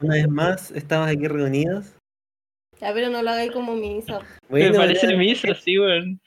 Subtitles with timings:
[0.00, 1.94] una vez más estamos aquí reunidos.
[2.80, 4.20] Ya, pero no lo hagáis como misa.
[4.20, 6.20] Me Bueno, parece ya- misa, sí, weón.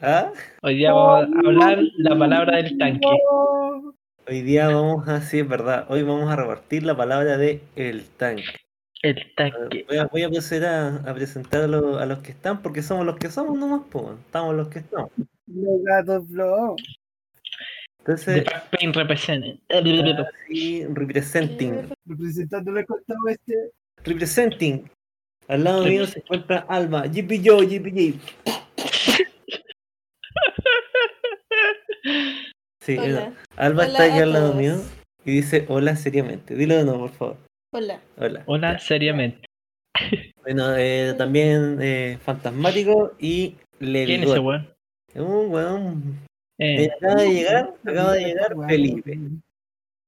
[0.00, 0.32] ¿Ah?
[0.62, 3.06] Hoy día vamos a hablar la palabra del tanque.
[4.26, 8.04] Hoy día vamos a, sí, es verdad, hoy vamos a repartir la palabra de el
[8.16, 8.42] tanque.
[9.02, 9.84] El tanque.
[9.86, 12.82] Voy a, voy a proceder a, a presentar a, los- a los que están, porque
[12.82, 15.10] somos los que somos nomás, pues, estamos los que estamos.
[15.46, 16.24] Los gatos
[18.04, 19.60] The Entonces, Pac Pain represent.
[19.70, 23.70] así, representing, Representando el costado este.
[24.04, 24.90] representing.
[25.48, 28.54] Al lado mío se encuentra Alma, Jippy Joe, Jippy J.
[32.82, 33.32] Sí, Hola.
[33.56, 34.60] Hola está aquí al lado todos.
[34.60, 34.74] mío
[35.24, 36.54] y dice hola seriamente.
[36.54, 37.36] Dilo de nuevo, por favor.
[37.72, 38.00] Hola.
[38.18, 38.42] Hola.
[38.46, 39.46] Hola, seriamente.
[40.42, 44.06] Bueno, eh, también eh, Fantasmático y Levi.
[44.06, 44.68] ¿Quién es ese weón?
[45.14, 46.18] Un weón.
[46.58, 49.20] Eh, Eh, acaba de llegar, acaba de llegar Felipe.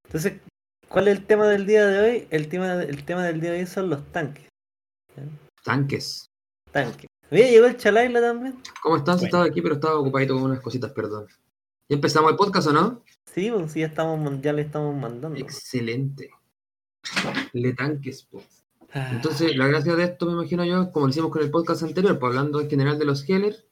[0.05, 0.33] Entonces,
[0.87, 2.27] ¿cuál es el tema del día de hoy?
[2.29, 4.47] El tema, el tema del día de hoy son los tanques.
[5.63, 6.25] Tanques.
[6.71, 7.07] Tanques.
[7.29, 8.55] Mira, llegó el Chalaila también.
[8.81, 9.15] ¿Cómo estás?
[9.15, 9.25] Bueno.
[9.25, 11.27] Estaba aquí, pero estaba ocupadito con unas cositas, perdón.
[11.89, 13.03] ¿Ya empezamos el podcast o no?
[13.25, 15.37] Sí, pues sí, ya, estamos, ya le estamos mandando.
[15.37, 16.29] Excelente.
[17.53, 18.45] Le tanques, pues.
[18.93, 22.17] Entonces, la gracia de esto, me imagino yo, como lo hicimos con el podcast anterior,
[22.17, 23.66] pues hablando en general de los Heller,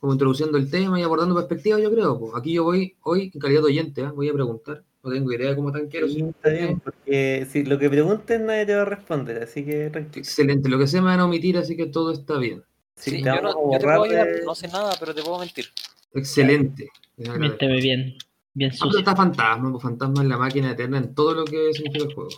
[0.00, 2.18] como introduciendo el tema y abordando perspectivas, yo creo.
[2.18, 2.32] Pues.
[2.36, 4.12] Aquí yo voy hoy en calidad de oyente, ¿ah?
[4.14, 4.82] voy a preguntar.
[5.02, 6.08] No tengo idea como tanquero.
[6.08, 6.20] sí, sí.
[6.22, 10.22] está bien, porque si lo que preguntes nadie te va a responder, así que tranquilo.
[10.22, 10.68] Excelente.
[10.68, 12.62] Lo que sé me van a omitir, así que todo está bien.
[12.96, 15.22] Sí, Sí, te yo, no, yo te puedo ayudar, de- no sé nada, pero te
[15.22, 15.66] puedo mentir.
[16.14, 16.88] Excelente.
[17.16, 18.14] Miénteme bien.
[18.54, 18.98] Bien Ah, sucio.
[18.98, 22.30] está fantasma, pues fantasma es la máquina eterna en todo lo que significa el juego.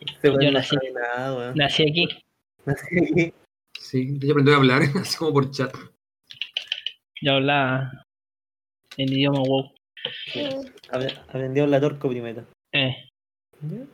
[0.00, 0.76] Este Yo nací.
[0.94, 1.52] nada.
[1.54, 2.08] Nací aquí.
[2.64, 3.32] Nací aquí.
[3.78, 5.74] Sí, de hecho aprendí a hablar, así como por chat.
[7.22, 8.04] Yo hablaba
[8.96, 9.72] en idioma wow.
[10.90, 12.44] Apre- Aprendió la torco primero.
[12.72, 12.96] Eh,
[13.62, 13.86] ¿Ya?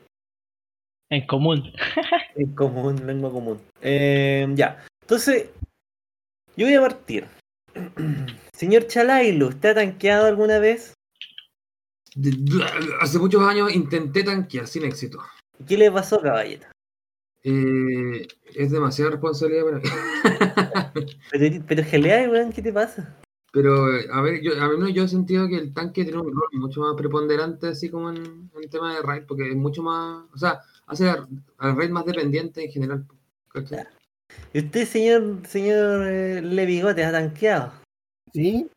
[1.11, 1.73] en común.
[2.37, 3.61] En común, lengua común.
[3.83, 4.85] Eh, ya.
[5.03, 5.51] Entonces,
[6.57, 7.27] yo voy a partir.
[8.53, 10.95] Señor Chalailo, ¿usted ha tanqueado alguna vez?
[13.01, 15.19] Hace muchos años intenté tanquear sin éxito.
[15.59, 16.71] ¿Y ¿Qué le pasó, caballeta?
[17.45, 19.85] Eh, es demasiada responsabilidad para mí.
[21.31, 23.17] Pero, pero gelea, weón, ¿qué te pasa?
[23.53, 26.49] Pero, a ver, yo, a mí yo he sentido que el tanque tiene un rol
[26.53, 30.25] mucho más preponderante, así como en, en el tema de raid, porque es mucho más.
[30.35, 31.29] O sea, hace al
[31.59, 33.07] al raid más dependiente en general.
[33.49, 33.87] ¿cachai?
[34.53, 37.73] ¿Y usted, señor, señor eh, Levigote, ha tanqueado?
[38.33, 38.71] Sí,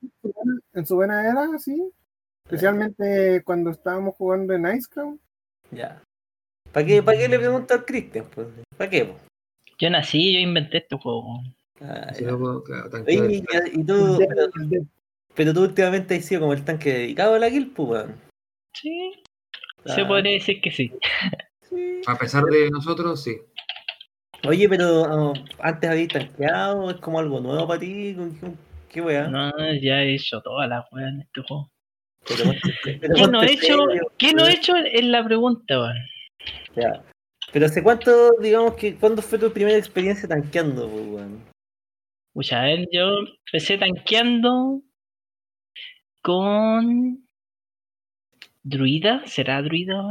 [0.73, 1.91] en su buena era, sí.
[2.45, 5.19] Especialmente cuando estábamos jugando en Ice Crown.
[5.71, 6.01] Ya.
[6.71, 8.25] ¿Para qué, ¿Para qué le pregunto al Cristian?
[8.33, 8.47] Pues?
[8.77, 9.05] ¿Para qué?
[9.05, 9.17] po?
[9.77, 11.41] Yo nací, yo inventé este juego.
[11.81, 12.63] Ah, claro,
[13.07, 13.43] y,
[13.73, 14.19] y tú,
[15.33, 18.15] pero, tú últimamente has sido como el tanque dedicado a la kill, pues, weón.
[18.73, 19.13] Sí,
[19.85, 20.91] se Ah, podría decir que sí.
[21.67, 22.01] sí.
[22.05, 23.37] A pesar de nosotros, sí.
[24.47, 28.51] Oye, pero ah, antes habías tanqueado, es como algo nuevo para ti, ¿Con ¿qué,
[28.89, 29.27] qué weá?
[29.27, 31.71] No, ya he hecho todas las weas en este juego.
[32.27, 33.77] Pero ¿Qué no he hecho?
[34.17, 34.75] ¿Qué no he hecho?
[34.75, 35.97] Es la pregunta, weón.
[36.75, 37.03] Ya.
[37.51, 41.27] Pero hace cuánto, digamos que, ¿cuándo fue tu primera experiencia tanqueando, pues?
[42.33, 44.81] Pucha, a ver, yo empecé tanqueando
[46.21, 47.27] con
[48.63, 50.01] Druida, ¿será Druida?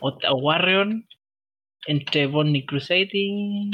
[0.00, 0.88] O, o Warrior
[1.86, 3.70] entre Bonnie Crusade y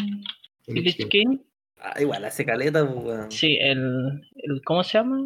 [0.67, 1.39] Lich King.
[1.79, 3.31] Ah, igual, hace caleta, pues, weón.
[3.31, 5.19] Sí, el, el ¿cómo se llama?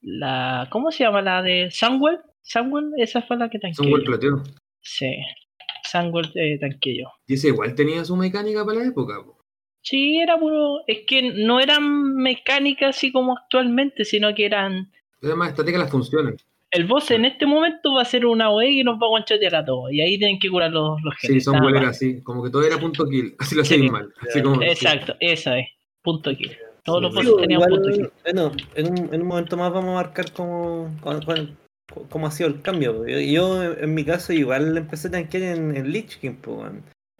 [0.00, 2.20] La ¿cómo se llama la de Sunwell?
[2.42, 3.90] Sunwell, esa fue la que tanqueé.
[3.90, 4.04] Yo.
[4.04, 4.42] plateo.
[4.82, 5.10] Sí.
[5.90, 7.06] Sunwell eh, tanqueé yo.
[7.26, 9.14] Y ese igual tenía su mecánica para la época.
[9.24, 9.38] po.
[9.82, 14.90] Sí, era puro, es que no eran mecánicas así como actualmente, sino que eran
[15.22, 16.44] Era más estática las funciones.
[16.70, 19.56] El boss en este momento va a ser una OE y nos va a guanchotear
[19.56, 19.90] a todos.
[19.90, 22.22] Y ahí tienen que curar los, los Sí, son buenas así.
[22.22, 23.34] Como que todo era punto kill.
[23.40, 23.74] Así lo Sí.
[23.74, 24.08] hacían mal.
[24.20, 25.66] Así como, Exacto, esa es.
[26.02, 26.56] Punto kill.
[26.84, 28.10] Todos los Sí, bosses tenían igual, punto kill.
[28.22, 31.48] bueno, en un, en un momento más vamos a marcar cómo, cómo, cómo-
[32.08, 33.06] cómo ha sido el cambio.
[33.06, 36.72] Yo, yo, en mi caso, igual empecé a tanquear en, en Lich King, pues,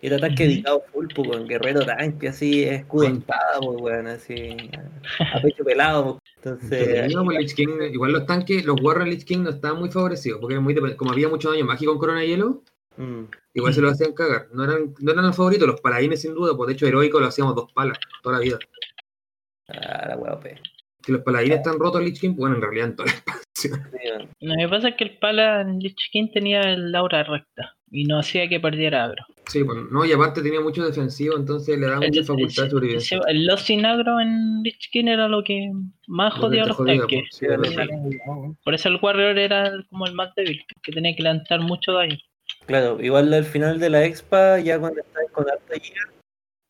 [0.02, 3.12] Era tanque dedicado full, pues, con guerrero tanque, así, escudo Sí.
[3.18, 4.70] espada, pues, así,
[5.18, 6.20] a, pecho pelado, pues.
[6.36, 10.58] Entonces, Lich King, igual los tanques, los Warren Lich King no estaban muy favorecidos, porque
[10.58, 12.62] muy como había muchos daño mágico con Corona Hielo,
[12.96, 13.24] mm,
[13.54, 14.48] igual se lo hacían cagar.
[14.52, 17.26] No eran, no eran los favoritos, los paladines sin duda, pues de hecho heroico lo
[17.26, 18.58] hacíamos dos palas toda la vida.
[19.68, 20.40] ah, la weá,
[21.02, 23.12] Si los paladines están rotos Lich King, bueno, en realidad en toda la
[23.54, 24.30] expansión.
[24.40, 28.04] Lo que pasa es que el pala en Lich King tenía el aura recta y
[28.04, 29.24] no hacía que perdiera agro.
[29.46, 32.70] Sí, bueno, no, y aparte tenía mucho defensivo, entonces le daba mucha facultad de el,
[32.70, 33.20] sobrevivencia.
[33.26, 35.72] el loss sin agro en Lich King era lo que
[36.06, 37.28] más que jodía a los tanques.
[37.32, 37.46] sí.
[38.62, 42.16] Por eso el Warrior era como el más débil, que tenía que levantar mucho daño.
[42.66, 46.00] Claro, igual al final de la expa, ya cuando estás con harta giga,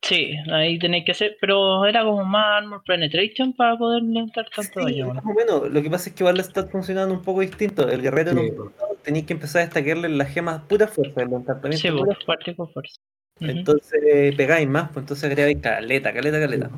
[0.03, 4.79] Sí, ahí tenéis que hacer, pero era como más armor penetration para poder levantar tanto
[4.79, 5.13] Sí, daño.
[5.13, 5.71] más o menos.
[5.71, 7.87] Lo que pasa es que igual está funcionando un poco distinto.
[7.87, 11.77] El guerrero Sí, punto tenéis que empezar a destacarle las gemas pura fuerza, el encantamiento
[11.77, 12.95] Sí, pura pues, parte con fuerza.
[13.39, 16.69] Entonces eh, pegáis más, pues entonces agregáis caleta, caleta, caleta.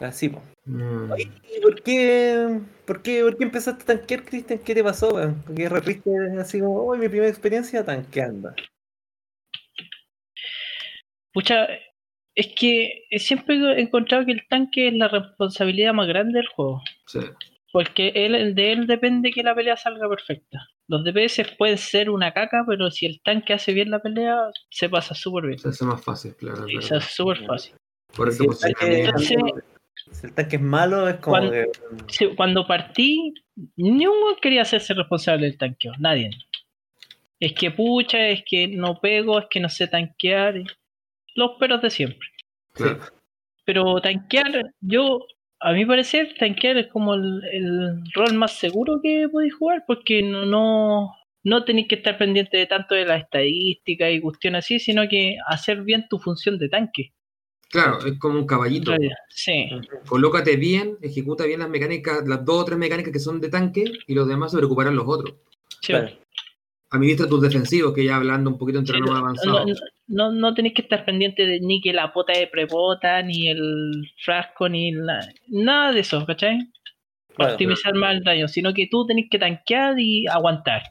[0.00, 0.44] Así, pues.
[0.64, 1.12] Mm.
[1.18, 4.58] ¿Y por qué, por qué, por qué empezaste a tanquear, Cristian?
[4.60, 5.42] ¿Qué te pasó, weón?
[5.42, 8.52] ¿Por qué repiste así como, uy, mi primera experiencia tanqueando?
[11.32, 11.66] Pucha,
[12.36, 16.82] es que siempre he encontrado que el tanque es la responsabilidad más grande del juego.
[17.06, 17.20] Sí.
[17.72, 20.66] Porque él, de él depende que la pelea salga perfecta.
[20.88, 24.36] Los DPS pueden ser una caca, pero si el tanque hace bien la pelea,
[24.70, 25.58] se pasa súper bien.
[25.58, 26.64] Se hace más fácil, claro.
[26.66, 26.86] Sí, claro.
[26.86, 27.74] se hace súper fácil.
[28.14, 29.36] Por Si eso el tanque, Entonces-
[30.12, 31.66] si el tanque es malo, es como Cuando- que.
[32.08, 33.34] Sí, cuando partí,
[33.76, 36.30] ninguno quería hacerse responsable del tanqueo, nadie.
[37.40, 40.62] Es que pucha, es que no pego, es que no sé tanquear.
[41.36, 42.28] Los peros de siempre.
[42.72, 42.98] Claro.
[43.64, 45.20] Pero tanquear, yo,
[45.60, 50.22] a mi parecer, tanquear es como el, el rol más seguro que podéis jugar, porque
[50.22, 51.12] no, no,
[51.44, 55.36] no tenéis que estar pendiente de tanto de las estadísticas y cuestiones así, sino que
[55.46, 57.12] hacer bien tu función de tanque.
[57.68, 58.92] Claro, es como un caballito.
[59.28, 59.68] Sí,
[60.08, 63.84] Colócate bien, ejecuta bien las mecánicas, las dos o tres mecánicas que son de tanque
[64.06, 65.34] y los demás se preocuparán los otros.
[65.80, 65.92] sí.
[65.92, 66.10] Claro.
[66.90, 69.66] Administra tus defensivos, que ya hablando un poquito en Sí, no, avanzado.
[69.66, 69.74] no,
[70.06, 74.08] no, no tenéis que estar pendiente de ni que la pota de prepota, ni el
[74.24, 76.58] frasco, ni la- nada de eso, ¿cachai?
[77.34, 80.82] Claro, Optimizar más el daño, sino que tú tenés que tanquear y aguantar.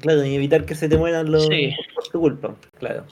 [0.00, 1.74] Claro, y evitar que se te mueran los Sí.
[1.94, 3.06] por tu culpa, claro.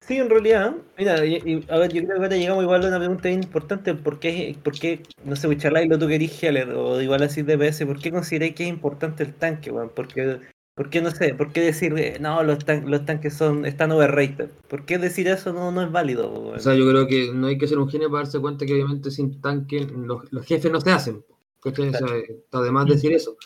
[0.00, 2.88] Sí, en realidad, mira, y- y, a ver, yo creo que ahora llegamos igual a
[2.88, 6.70] una pregunta bien importante, ¿por qué, por qué no sé, charláis lo tú querís Heller,
[6.70, 9.92] o igual así DPS, ¿por qué consideráis que es importante el tanque, weón?
[9.94, 10.40] Porque,
[10.74, 13.92] ¿por qué no sé, por qué decir, eh, no, los, tan- los tanques son, están
[13.92, 14.50] overrated?
[14.68, 16.32] ¿Por qué decir eso no, no es válido?
[16.32, 18.74] O sea, yo creo que no hay que ser un genio para darse cuenta que
[18.74, 21.24] obviamente sin tanque los, los jefes no se hacen.
[21.62, 21.90] ¿cachai?
[21.90, 23.36] O sea, está de más decir eso.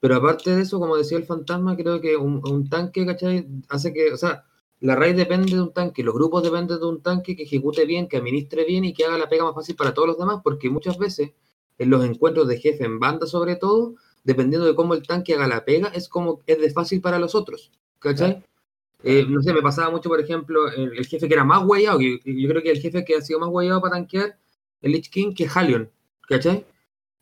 [0.00, 3.46] Pero aparte de eso, como decía el fantasma, creo que un, un tanque, ¿cachai?
[3.68, 4.44] Hace que, o sea,
[4.80, 8.06] la raíz depende de un tanque, los grupos dependen de un tanque que ejecute bien,
[8.08, 10.70] que administre bien y que haga la pega más fácil para todos los demás, porque
[10.70, 11.32] muchas veces
[11.78, 13.94] en los encuentros de jefe en banda sobre todo,
[14.26, 17.34] dependiendo de cómo el tanque haga la pega, es como es de fácil para los
[17.34, 17.70] otros,
[18.00, 18.42] ¿cachai?
[19.04, 21.98] Eh, no sé, me pasaba mucho, por ejemplo, el, el jefe que era más guayado,
[21.98, 24.36] que yo, creo que el jefe que ha sido más guayado para tanquear,
[24.82, 25.88] el Lich King, que Halion,
[26.28, 26.64] ¿cachai?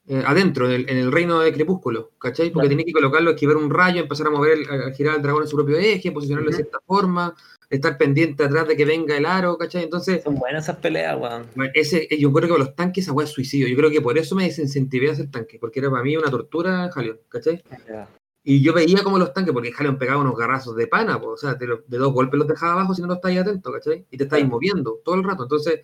[0.06, 2.50] Eh, adentro, en el, en el reino de Crepúsculo, ¿cachai?
[2.50, 2.68] Porque Claro.
[2.70, 5.48] tenía que colocarlo, esquivar un rayo, empezar a mover, el- a, girar al dragón en
[5.48, 6.62] su propio eje, posicionarlo de Ujú.
[6.62, 7.34] cierta forma,
[7.70, 9.84] estar pendiente atrás de que venga el aro, ¿cachai?
[9.84, 11.46] Entonces, Son buenas esas peleas, weón.
[11.54, 13.68] bueno, ese, yo creo que para los tanques esa weá es suicidio.
[13.68, 16.30] Yo creo que por eso me desincentivé a hacer tanque, porque era para mí una
[16.30, 17.62] tortura Halion, ¿cachai?
[17.88, 18.08] Ya.
[18.46, 21.36] Y yo veía como los tanques, porque Halion pegaba unos garrazos de pana, po, o
[21.36, 24.06] sea, de, de dos golpes los dejaba abajo si no lo estáis atento, ¿cachai?
[24.10, 25.44] Y te estáis moviendo todo el rato.
[25.44, 25.80] Entonces,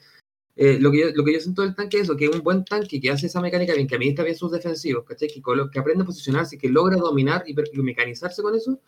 [0.56, 2.66] eh, lo, que yo, lo que yo siento del tanque es eso, que un buen
[2.66, 5.28] tanque que hace esa mecánica bien, que administra bien sus defensivos, ¿cachai?
[5.28, 5.40] Que,
[5.72, 8.78] que aprende a posicionarse, que logra dominar y, y mecanizarse con eso,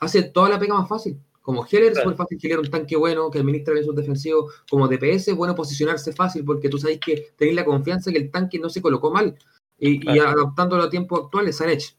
[0.00, 1.16] hace toda la pega más fácil.
[1.46, 2.10] Como Heller es Claro.
[2.10, 4.52] súper fácil Heller un tanque bueno, que administra bien sus defensivos.
[4.68, 8.58] Como DPS, bueno posicionarse fácil, porque tú sabes que tenéis la confianza que el tanque
[8.58, 9.38] no se colocó mal.
[9.78, 10.30] Y, y Claro.
[10.30, 11.90] adaptándolo a tiempos actuales, han hecho.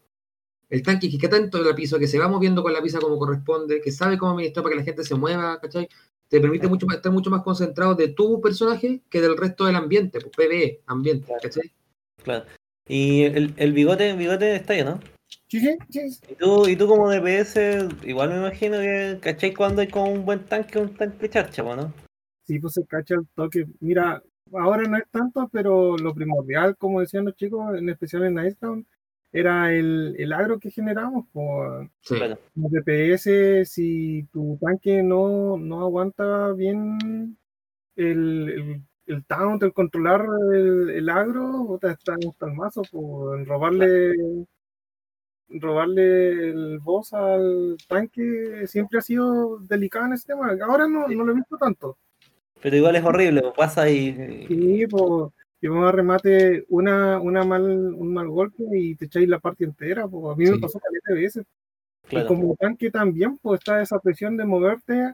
[0.70, 3.00] El tanque que está dentro de la pista, que se va moviendo con la pista
[3.00, 5.88] como corresponde, que sabe cómo administrar para que la gente se mueva, ¿cachai?
[6.28, 9.78] Te permite mucho más, estar mucho más concentrado de tu personaje que del resto del
[9.78, 11.40] ambiente, pues PvE, ambiente, Claro.
[11.42, 11.72] ¿cachai?
[12.22, 12.46] Claro.
[12.86, 15.00] Y el, el bigote, el bigote está ahí, ¿no?
[15.50, 16.20] Sí, sí, sí.
[16.30, 17.58] Y tú, y tú como DPS,
[18.04, 19.54] igual me imagino que, ¿cachai?
[19.54, 21.94] Cuando hay como un buen tanque, un tanque charcha, ¿no?
[22.46, 23.66] Sí, pues se cacha el toque.
[23.80, 24.22] Mira,
[24.54, 28.86] ahora no es tanto, pero lo primordial, como decían los chicos, en especial en Iceland,
[29.32, 31.28] era el, el agro que generamos.
[31.32, 32.16] Por, Sí.
[32.54, 37.38] Como DPS, si tu tanque no, no aguanta bien
[37.96, 44.14] el, el, el taunt, el controlar el, el agro, está el mazo, por robarle
[45.50, 50.56] robarle el boss al tanque siempre ha sido delicado en ese tema.
[50.68, 51.98] Ahora no, no lo he visto tanto.
[52.62, 54.46] Pero igual es horrible, po, pasa y.
[54.48, 59.28] Sí, pues, y vamos a remate una, una mal, un mal golpe y te echáis
[59.28, 60.08] la parte entera.
[60.08, 61.46] Pues, a mí me pasó caleta de veces.
[62.08, 62.26] Claro.
[62.26, 65.14] Y como tanque también, pues está esa presión de moverte,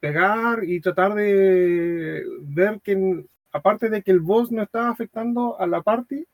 [0.00, 5.66] pegar y tratar de ver que, aparte de que el boss no está afectando a
[5.66, 6.24] la party,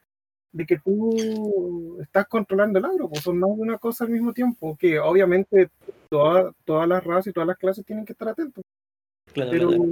[0.53, 4.33] de que tú estás controlando el agro, pues son más de una cosa al mismo
[4.33, 5.71] tiempo, que obviamente
[6.09, 8.63] toda- todas las razas y todas las clases tienen que estar atentos,
[9.33, 9.85] Claro, pero claro.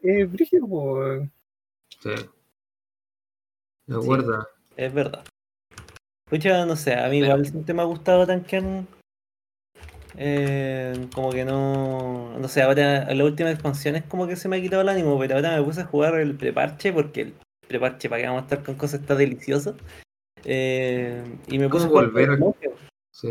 [0.00, 1.28] es brígido, pues.
[2.00, 2.10] Sí.
[3.86, 4.46] De acuerdo.
[4.76, 5.24] Es verdad.
[6.28, 8.64] Pucha, no sé, a mí igual siempre me ha gustado tanquear
[10.18, 12.38] Eh, como que no.
[12.38, 14.88] No sé, ahora en la última expansión es como que se me ha quitado el
[14.88, 17.34] ánimo, pero ahora me puse a jugar el preparche porque el
[17.68, 19.76] preparche para que vamos a estar con cosas está delicioso.
[20.44, 22.70] Eh, y me puse a ¿Cómo jugar con volver a- monje,
[23.10, 23.28] Sí.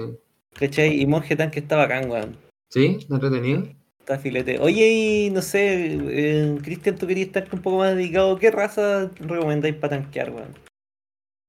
[0.53, 1.01] ¿cachai?
[1.01, 2.37] Y monje tanque está bacán, weón.
[2.69, 2.97] ¿Sí?
[2.99, 3.67] ¿Está entretenido?
[3.99, 4.59] Está filete.
[4.59, 8.37] Oye, y no sé, eh, Cristian, tú querías estar un poco más dedicado.
[8.37, 10.53] ¿Qué raza recomendáis para tanquear, weón?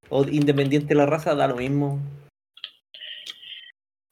[0.09, 2.01] O independiente de la raza, da lo mismo.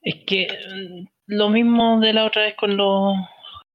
[0.02, 3.14] Es que mm, lo mismo de la otra vez con los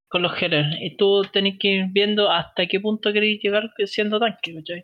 [0.09, 0.75] con los healers.
[0.81, 4.81] Y tú tenés que ir viendo hasta qué punto queréis llegar siendo tanque, ¿cachai?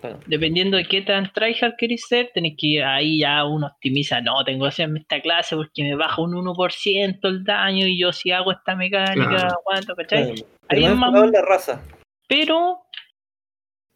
[0.00, 0.18] Claro.
[0.26, 4.42] Dependiendo de qué tan tryhard queréis ser, tenéis que ir ahí ya uno optimiza, no,
[4.44, 8.30] tengo que hacerme esta clase porque me baja un 1% el daño y yo si
[8.30, 9.56] hago esta mecánica, Claro.
[9.60, 10.22] aguanto, ¿cachai?
[10.32, 10.46] Claro.
[10.68, 11.82] Ahí Pero es más más- enfocado en la raza.
[12.28, 12.78] Pero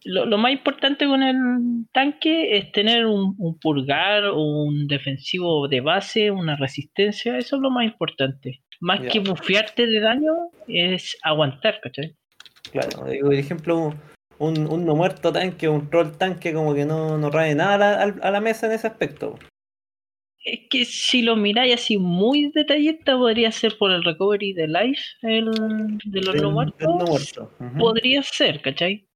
[0.04, 5.80] lo, lo más importante con el tanque es tener un, un purgar, un defensivo de
[5.80, 8.60] base, una resistencia, eso es lo más importante.
[8.84, 9.08] Más Ya.
[9.08, 10.32] que bufearte de daño,
[10.68, 12.14] es aguantar, ¿cachai?
[12.70, 13.04] Claro.
[13.10, 13.94] Digo, Por ejemplo,
[14.38, 18.06] un, un no muerto tanque, un troll tanque, como que no, no rae nada a
[18.06, 19.38] la, a la mesa en ese aspecto.
[20.44, 25.02] Es que si lo miráis así muy detallista, podría ser por el recovery de life
[25.22, 25.46] el,
[26.04, 26.86] de los Del- no muertos.
[26.86, 27.50] no muerto.
[27.60, 27.78] Ujú.
[27.78, 29.08] Podría ser, ¿cachai?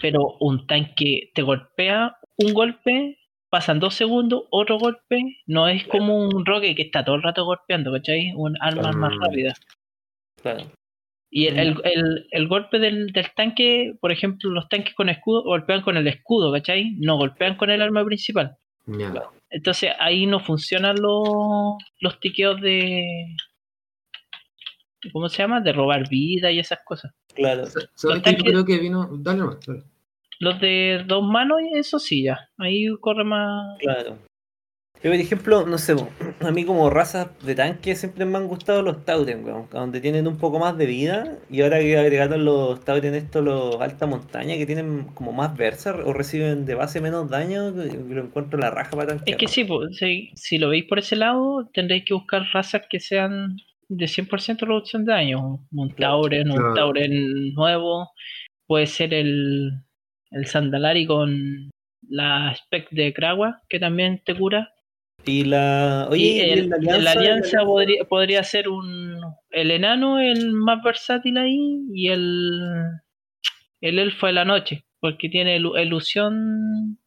[0.00, 3.18] Pero un tanque te golpea un golpe,
[3.52, 7.44] pasan dos segundos, otro golpe, no es como un roque que está todo el rato
[7.44, 8.32] golpeando, ¿cachai?
[8.34, 9.20] Un arma más Mm.
[9.22, 9.54] rápida.
[10.40, 10.64] Claro.
[11.30, 11.58] Y el, Mm.
[11.58, 15.98] el, el- el golpe del, del tanque, por ejemplo, los tanques con escudo golpean con
[15.98, 16.92] el escudo, ¿cachai?
[16.98, 18.56] No golpean con el arma principal.
[19.50, 21.28] Entonces ahí no funcionan los,
[22.00, 23.36] los tiqueos de.
[25.12, 25.60] ¿Cómo se llama?
[25.60, 27.12] De robar vida y esas cosas.
[27.34, 27.66] Claro.
[27.94, 29.08] ¿Sabes que yo creo que vino?
[29.18, 29.82] Dale nomás, dale.
[30.42, 32.50] Los de dos manos, eso sí, ya.
[32.58, 33.78] Ahí corre más.
[33.78, 34.18] Claro.
[35.00, 35.94] Yo, por ejemplo, no sé,
[36.40, 40.26] a mí como razas de tanque siempre me han gustado los Tauren, weón, donde tienen
[40.26, 41.38] un poco más de vida.
[41.48, 45.94] Y ahora que agregaron los Tauren estos, los alta montaña, que tienen como más versa
[46.04, 49.28] o reciben de base menos daño, lo encuentro la raja para tanquear.
[49.28, 52.82] Es que sí, pues, si, si lo veis por ese lado, tendréis que buscar razas
[52.90, 53.58] que sean
[53.88, 55.64] de 100% reducción de daño.
[55.70, 56.74] Un Claro, Tauren, un.
[56.74, 58.10] Tauren nuevo.
[58.66, 59.84] Puede ser el,
[60.32, 61.70] el Sandalari con
[62.08, 64.72] la spec de Krawa, que también te cura.
[65.24, 66.08] Y la.
[66.10, 69.16] Oye, y el, la alianza, alianza podría, podría ser un
[69.50, 72.60] el enano el más versátil ahí y el
[73.80, 76.98] el elfo de la noche porque tiene ilusión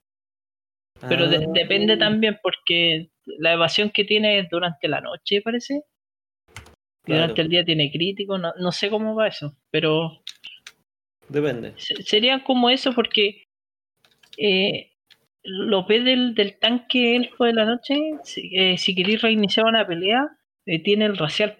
[1.09, 5.81] pero de- Ah, depende también porque la evasión que tiene es durante la noche parece
[7.03, 7.21] Claro.
[7.21, 10.23] durante el día tiene crítico no, no sé cómo va eso pero
[11.29, 11.73] Depende.
[11.77, 13.43] se- sería como eso porque
[14.37, 14.91] eh,
[15.43, 19.85] lo ve del, del tanque elfo de la noche si, eh, si queréis reiniciar una
[19.87, 20.27] pelea
[20.65, 21.57] eh, tiene el racial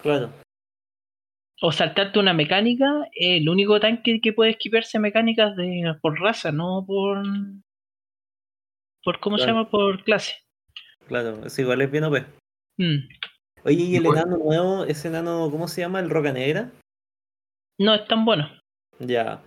[0.00, 0.30] Claro.
[1.62, 6.52] o saltarte una mecánica, eh, el único tanque que puede esquivarse mecánicas de por raza,
[6.52, 7.22] no por
[9.02, 10.34] por cómo se llama por clase.
[11.06, 11.44] Claro.
[11.44, 12.24] Es igual, es bien OP.
[12.78, 13.06] Mm.
[13.64, 14.22] Oye, ¿y el Bueno.
[14.22, 16.00] enano nuevo, ese enano, ¿cómo se llama?
[16.00, 16.70] ¿El Roca Negra?
[17.78, 18.48] No es tan bueno.
[18.98, 19.42] Ya.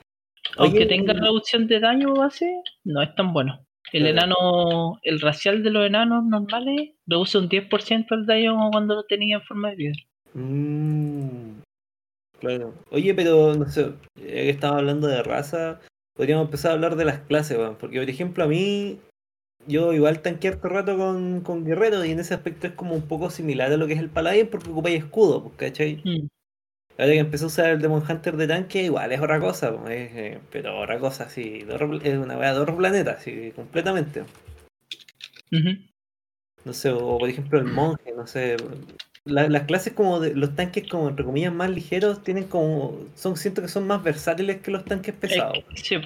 [0.57, 3.65] Aunque Oye, tenga reducción de daño base, no es tan bueno.
[3.93, 9.03] El enano, el racial de los enanos normales, reduce un 10% el daño cuando lo
[9.05, 9.93] tenía en forma de vida.
[10.33, 11.61] Mm,
[12.39, 12.73] claro.
[12.91, 15.79] Oye, pero no sé, ya que estaba hablando de raza,
[16.15, 17.77] podríamos empezar a hablar de las clases, weón.
[17.77, 18.99] Porque, por ejemplo, a mí,
[19.67, 23.07] yo igual tanqueé harto rato con, con guerrero y en ese aspecto es como un
[23.07, 26.01] poco similar a lo que es el paladín porque ocupáis escudo, pues, ¿cachai?
[26.03, 26.27] Mm.
[26.97, 30.11] Ahora que empecé a usar el Demon Hunter de tanque, igual es otra cosa, es,
[30.15, 31.63] eh, pero otra cosa, sí,
[32.03, 34.23] es una weá de otro planeta, sí, completamente.
[36.65, 38.57] No sé, o por ejemplo el monje, no sé.
[39.25, 42.97] la- las clases como de los tanques como entre comillas más ligeros tienen como.
[43.15, 45.63] son siento que son más versátiles que los tanques Es pesados.
[45.75, 45.97] sí,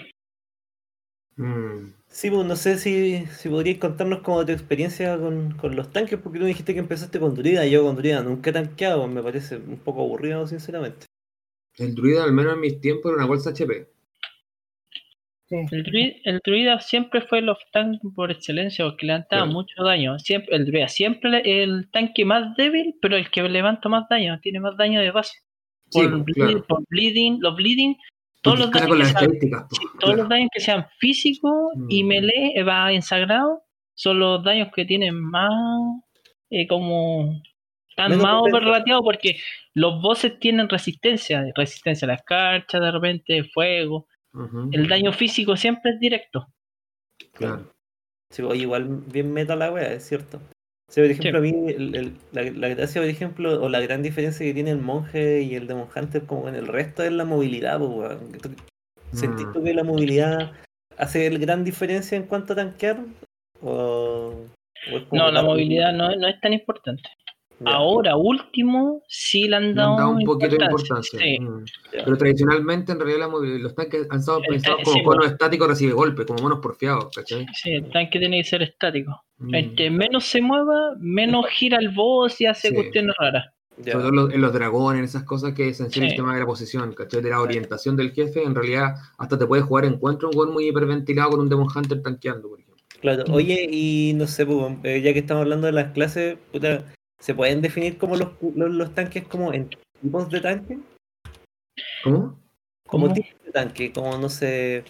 [1.37, 1.93] Mm.
[2.13, 6.19] Sí, pues no sé si, si podrías contarnos como tu experiencia con, con los tanques,
[6.19, 9.07] porque tú me dijiste que empezaste con Druida, y yo con Druida nunca he tanqueado,
[9.07, 11.05] me parece un poco aburrido, sinceramente.
[11.77, 13.87] El druida, al menos en mis tiempos, era una bolsa HP.
[15.49, 20.19] El druida, el druida siempre fue el off-tank por excelencia porque levantaba mucho daño.
[20.19, 24.37] Siempre, el druida siempre le- el tanque más débil, pero el que levanta más daño,
[24.41, 25.33] tiene más daño de base.
[25.89, 26.65] Sí, Por, pues, bleed- claro.
[26.67, 27.95] por bleeding, los bleeding,
[28.41, 29.65] todos los daños con que las sean, estadísticas.
[29.69, 30.29] pues, sí, todos los claro.
[30.29, 32.07] daños que sean físicos y Mm.
[32.07, 35.49] melee va en sagrado son los daños que tienen más
[36.49, 37.41] eh, como
[37.89, 39.37] están Menos más overrateados porque
[39.73, 44.07] los bosses tienen resistencia, resistencia a la escarcha, de repente fuego.
[44.71, 46.47] El daño físico siempre es directo.
[47.33, 47.71] Claro.
[48.29, 50.39] Sí, oye, igual bien meta la wea, es cierto.
[50.91, 53.79] O sea, por ejemplo, a mí el- el- la, la gracia, por ejemplo, o la
[53.79, 57.13] gran diferencia que tiene el monje y el Demon Hunter como en el resto es
[57.13, 58.31] la movilidad, pues, weón.
[58.41, 58.49] ¿Tú-
[59.13, 59.53] ¿Sentís Mm.
[59.53, 60.51] tú que la movilidad
[60.97, 62.97] hace el gran diferencia en cuanto a tanquear?
[63.61, 64.33] ¿O,
[64.91, 67.03] o es como No, la movilidad no, no es tan importante.
[67.63, 71.19] Ahora, último, sí le han Le han dado, un poquito de importancia.
[71.19, 71.63] Sí, Mm.
[71.91, 75.03] Pero tradicionalmente, en realidad, la movilidad- los tanques han estado El pensados ta- como sí,
[75.03, 77.45] conos estáticos recibe golpes, como monos porfiados, ¿cachai?
[77.53, 79.21] sí, el tanque tiene que ser estático.
[79.41, 79.55] Mm.
[79.55, 82.75] Entre menos se mueva, menos gira el boss y hace Sí.
[82.75, 83.45] cuestiones raras.
[83.77, 83.93] ya.
[83.93, 86.15] Sobre todo en los, en los dragones, en esas cosas que el Sí.
[86.15, 87.21] tema de la posición, ¿cachai?
[87.21, 90.67] De la orientación del jefe, en realidad hasta te puedes jugar encuentro un gol muy
[90.67, 92.83] hiperventilado con un Demon Hunter tanqueando, por ejemplo.
[92.99, 93.33] Claro, Mm.
[93.33, 96.83] oye, y no sé, pues, eh, ya que estamos hablando de las clases, puta,
[97.19, 99.69] ¿se pueden definir como los, los, los tanques como en
[100.01, 100.77] tipos de tanque?
[102.03, 102.37] ¿Cómo?
[102.87, 103.13] Como ¿Cómo?
[103.13, 104.83] tipos de tanque, como no sé,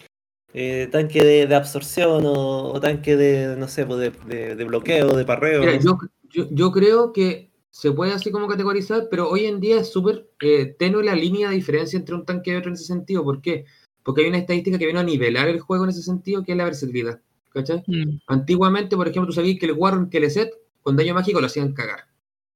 [0.52, 4.64] eh, tanque de, de absorción o, o tanque de, no sé, pues, de, de, de
[4.64, 5.60] bloqueo, de parreo.
[5.60, 5.82] Mira, no sé.
[5.82, 5.98] yo,
[6.30, 10.28] yo, yo creo que se puede así como categorizar, pero hoy en día es súper
[10.40, 13.24] eh, tenue la línea de diferencia entre un tanque y otro en ese sentido.
[13.24, 13.64] ¿Por qué?
[14.02, 16.58] Porque hay una estadística que viene a nivelar el juego en ese sentido, que es
[16.58, 17.20] la versatilidad.
[17.50, 17.82] ¿Cachai?
[17.86, 20.50] Mm, Antiguamente, por ejemplo, tú sabías que el Warren que le set
[20.82, 22.00] con daño mágico lo hacían cagar.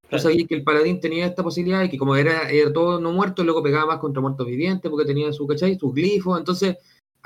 [0.09, 3.13] Tú sabías que el paladín tenía esta posibilidad y que como era, era todo no
[3.13, 5.79] muerto, luego pegaba más contra muertos vivientes porque tenía su, ¿cachai?
[5.79, 6.39] sus glifos.
[6.39, 6.77] Entonces,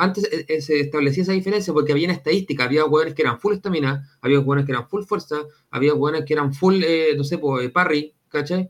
[0.01, 2.65] antes eh, eh, se establecía esa diferencia porque había una estadística.
[2.65, 5.37] Había jugadores que eran full estamina, había jugadores que eran full fuerza,
[5.71, 8.69] había jugadores que eran full, eh, no sé, pues, parry, ¿cachai?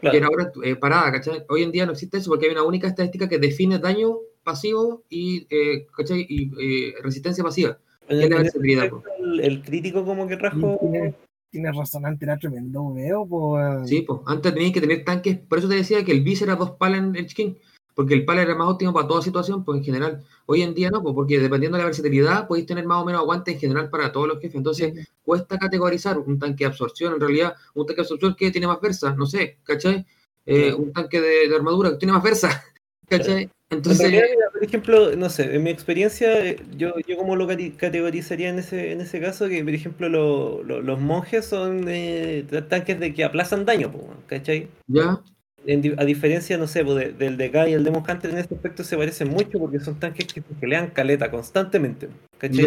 [0.00, 0.12] Claro.
[0.12, 1.44] Que era ahora eh, parada, ¿cachai?
[1.48, 5.02] Hoy en día no existe eso porque hay una única estadística que define daño pasivo
[5.10, 6.24] y, eh, ¿cachai?
[6.28, 7.78] y eh, resistencia pasiva.
[8.06, 10.78] Es el- la versatilidad, el, el crítico como que rajo.
[10.80, 11.14] Tienes,
[11.50, 13.88] tienes razón, antes era tremendo veo, pues.
[13.88, 16.54] Sí, pues antes tenías que tener tanques, por eso te decía que el bis era
[16.56, 17.54] dos palas en Edge King,
[17.98, 20.24] porque el pala era más óptimo para toda situación, pues en general.
[20.46, 23.22] Hoy en día no, pues porque dependiendo de la versatilidad podéis tener más o menos
[23.22, 24.54] aguante en general para todos los jefes.
[24.54, 28.68] Entonces cuesta categorizar un tanque de absorción, en realidad, un tanque de absorción que tiene
[28.68, 30.06] más versa, no sé, ¿cachai?
[30.46, 32.62] Eh, un tanque de, de armadura que tiene más versa,
[33.08, 33.50] ¿cachai?
[33.70, 37.46] En Entonces, realidad, por ejemplo, no sé, en mi experiencia, eh, yo, yo como lo
[37.48, 42.44] categorizaría en ese, en ese caso, que por ejemplo lo- lo- los monjes son eh,
[42.68, 43.92] tanques de que aplazan daño,
[44.26, 44.68] ¿cachai?
[44.88, 45.22] ya,
[45.68, 48.82] En a diferencia, no sé, de- del DK y el Demon Hunter en este aspecto
[48.82, 52.64] se parecen mucho porque son tanques que se pelean caleta constantemente, ¿cachai?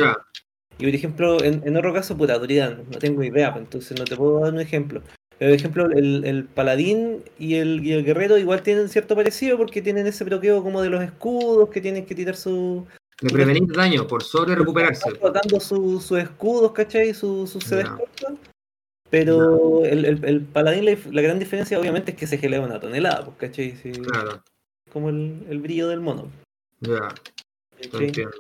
[0.78, 4.06] Y por ejemplo, en, en otro caso, puta, autoridad, no tengo idea, pues, entonces no
[4.06, 5.02] te puedo dar un ejemplo.
[5.40, 9.58] Pero, por ejemplo, el, el paladín y el, y el guerrero igual tienen cierto parecido
[9.58, 12.86] porque tienen ese bloqueo como de los escudos que tienen que tirar su.
[13.20, 15.12] de prevenir daño por sobre recuperarse.
[15.14, 17.16] Tocando su- sus escudos, ¿cachai?
[17.16, 17.98] Sus su Ya.
[19.12, 23.26] Pero el, el, el paladín, la, gran diferencia obviamente es que se gelea una tonelada,
[23.26, 23.76] pues, ¿cachai?
[23.76, 24.42] Sí, Claro,
[24.92, 26.32] Como el, el brillo del mono.
[26.80, 27.14] ya,
[27.94, 28.32] entiendo.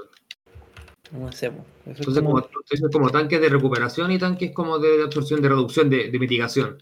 [1.12, 4.79] No sé, pues, es Entonces, como- como, entonces, como tanques de recuperación y tanques como
[4.79, 6.81] de absorción, de reducción, de, de mitigación.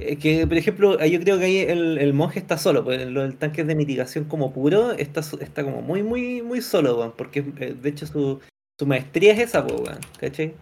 [0.00, 3.16] Eh, Que, por ejemplo, yo creo que ahí el, el monje está solo, pues el,
[3.16, 7.44] el tanque de mitigación como puro está, está como muy, muy, muy solo, weón, porque
[7.60, 8.40] eh, de hecho su,
[8.76, 10.54] su maestría es esa, pues, weón, ¿cachai?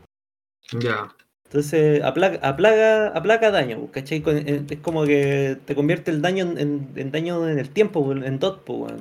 [0.79, 1.09] Ya,
[1.47, 4.23] Entonces aplaca, aplaga, aplaca daño, pues, ¿cachai?
[4.69, 8.25] Es como que te convierte el daño en, en- en daño en el tiempo, weón,
[8.25, 8.99] en dot, pues, weón.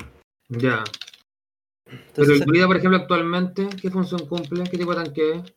[0.49, 0.83] ya.
[2.15, 4.63] Pero el druida, por ejemplo, actualmente, ¿qué función cumple?
[4.69, 5.53] ¿Qué tipo de tanque es?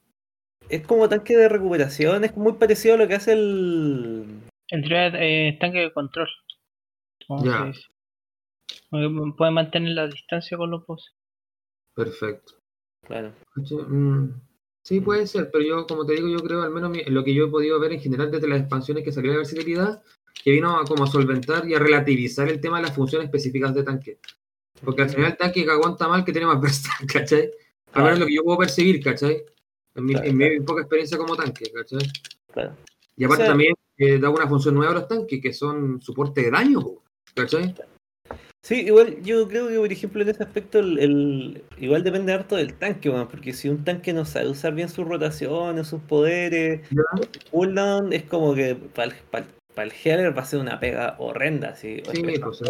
[0.71, 4.27] es como tanque de recuperación, es muy parecido a lo que hace el...
[4.69, 6.29] El druida eh, tanque de control.
[7.27, 7.73] ¿Cómo Ya.
[8.91, 11.15] Porque Puede mantener la distancia con los bosses.
[11.95, 12.55] Perfecto.
[13.07, 13.33] Claro.
[13.55, 13.79] ¿Cachai?
[13.79, 14.41] Mm,
[14.89, 17.35] Sí, puede ser, pero yo, como te digo, yo creo, al menos mi- lo que
[17.35, 20.03] yo he podido ver en general desde las expansiones que salió de versatilidad,
[20.43, 23.75] que vino a como a solventar y a relativizar el tema de las funciones específicas
[23.75, 24.19] de tanque.
[24.83, 27.51] Porque al final el tanque que aguanta mal que tiene más versa, ¿cachai?
[27.93, 29.45] Al menos lo que yo puedo percibir, ¿cachai?
[29.95, 31.99] En mi, Claro, en mi poca experiencia como tanque, ¿cachai?
[32.51, 32.75] Claro.
[33.15, 36.01] Y aparte O sea- también eh, da una función nueva a los tanques, que son
[36.01, 36.81] soporte de daño,
[37.35, 37.75] ¿cachai?
[38.69, 42.55] Sí, igual yo creo que, por ejemplo, en ese aspecto, el, el- igual depende harto
[42.55, 46.87] del tanque, weón, porque si un tanque no sabe usar bien sus rotaciones, sus poderes,
[47.51, 49.15] cooldown, es como que para
[49.83, 51.75] el, healer va a ser una pega horrenda.
[51.77, 52.67] Sí, espantosa,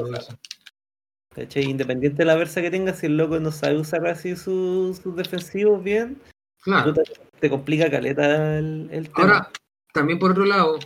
[1.35, 1.57] pues.
[1.57, 5.17] Independiente de la versa que tenga, si el loco no sabe usar así sus, sus
[5.17, 6.17] defensivos bien,
[6.63, 6.95] Claro.
[7.41, 9.33] te complica caleta el, el tema.
[9.33, 9.51] Ahora,
[9.93, 10.79] también por otro lado,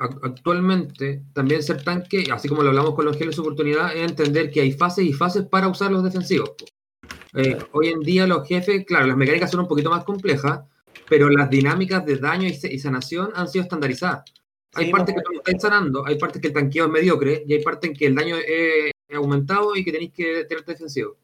[0.00, 4.50] actualmente, también ser tanque, así como lo hablamos con los geles de oportunidad, es entender
[4.50, 6.52] que hay fases y fases para usar los defensivos.
[7.34, 7.58] Eh.
[7.72, 10.60] Hoy en día los jefes, claro, las mecánicas son un poquito más complejas,
[11.08, 14.24] pero las dinámicas de daño y, sanación han sido estandarizadas.
[14.74, 16.90] Hay Sí, partes más que tú no estáis sanando, hay partes que el tanqueo es
[16.90, 20.72] mediocre y hay partes en que el daño es aumentado y que tenéis que tirarte
[20.72, 21.16] defensivo.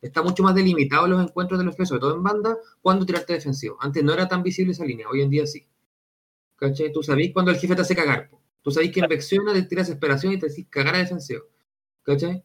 [0.00, 3.32] Está mucho más delimitado los encuentros de los jefes, sobre todo en banda, cuando tirarte
[3.32, 3.76] defensivo.
[3.80, 5.66] Antes no era tan visible esa línea, hoy en día sí.
[6.60, 6.92] ¿Cachai?
[6.92, 8.40] Tú sabés cuando el jefe te hace cagar, po.
[8.62, 11.44] Tú sabés que infecciona, te tira desesperación y te decís cagar a defensivo,
[12.02, 12.44] ¿cachai?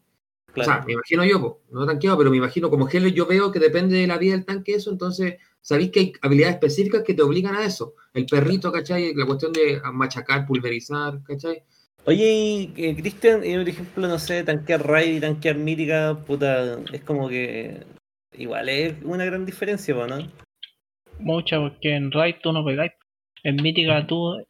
[0.58, 3.52] O sea, me imagino yo, po, no tanqueado, pero me imagino como Heller yo veo
[3.52, 7.14] que depende de la vida del tanque eso, entonces sabéis que hay habilidades específicas que
[7.14, 7.96] te obligan a eso.
[8.14, 9.14] El perrito, ¿cachai?
[9.14, 11.64] La cuestión de machacar, pulverizar, ¿cachai?
[12.06, 16.80] Oye, y eh, Cristian, y por ejemplo, no sé, tanquear raid y tanquear mítica, puta,
[16.94, 17.84] es como que
[18.38, 20.20] igual es una gran diferencia, ¿no?
[21.20, 22.92] Mucha, porque en Raid tú no pegáis.
[23.46, 24.44] En Mítica tú.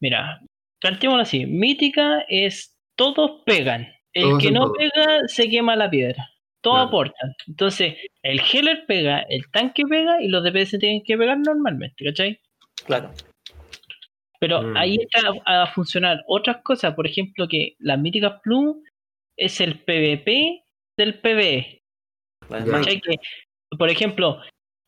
[0.00, 0.40] Mira,
[0.80, 3.88] planteémoslo así: Mítica es todos pegan.
[4.12, 4.72] El Todos que no todo.
[4.74, 6.28] pega se quema la piedra.
[6.62, 6.88] Todos Claro.
[6.88, 7.34] aportan.
[7.48, 12.38] Entonces, el healer pega, el tanque pega y los DPS tienen que pegar normalmente, ¿cachai?
[12.86, 13.10] Claro.
[14.40, 14.76] Pero Mm.
[14.76, 18.76] ahí está a funcionar otras cosas, por ejemplo, que la Mítica Plus
[19.38, 20.62] es el PvP
[20.98, 21.80] del PvE.
[22.48, 22.72] Claro, Ya.
[22.72, 23.00] man, ¿Cachai?
[23.00, 23.14] Que,
[23.78, 24.40] por ejemplo,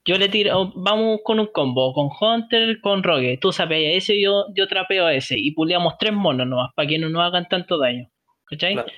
[0.05, 4.21] yo le tiro, vamos con un combo, con Hunter, con Rogue, tú sabes a ese,
[4.21, 7.49] yo, yo trapeo a ese, y puleamos tres monos nomás, para que no nos hagan
[7.49, 8.09] tanto daño.
[8.47, 8.75] ¿Cachai?
[8.75, 8.93] Claro.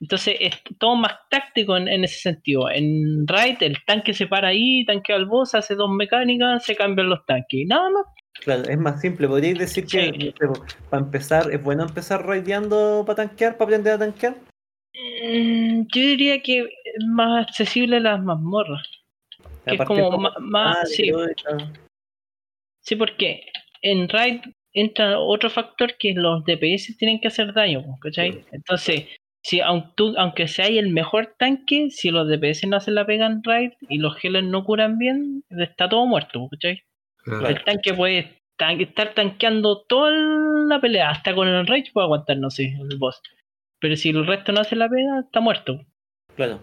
[0.00, 2.68] Entonces es todo más táctico en, en ese sentido.
[2.70, 7.08] En Raid el tanque se para ahí, tanquea al boss, hace dos mecánicas, se cambian
[7.08, 7.60] los tanques.
[7.60, 8.04] Y nada más.
[8.40, 9.28] claro, es más simple.
[9.28, 10.34] Podríais decir que,
[10.90, 14.34] para empezar, ¿es bueno empezar raideando para tanquear, para aprender a tanquear?
[14.94, 18.86] Mm, yo diría que es más accesible a las mazmorras.
[19.66, 21.10] Que es como más, sí,
[22.82, 23.46] Sí, porque
[23.82, 24.40] en Raid
[24.72, 28.32] entra otro factor que los DPS tienen que hacer daño, ¿cachai?
[28.32, 28.44] Sí.
[28.52, 29.06] Entonces,
[29.42, 33.26] si aun tú, aunque sea el mejor tanque, si los DPS no hacen la pega
[33.26, 36.82] en Raid y los healers no curan bien, está todo muerto, ¿cachai?
[37.24, 37.48] Claro.
[37.48, 42.36] El tanque puede tan- estar tanqueando toda la pelea, hasta con el Rage puede aguantar,
[42.38, 43.20] no sé, el boss.
[43.80, 45.80] Pero si el resto no hace la pega, está muerto.
[46.36, 46.60] Claro.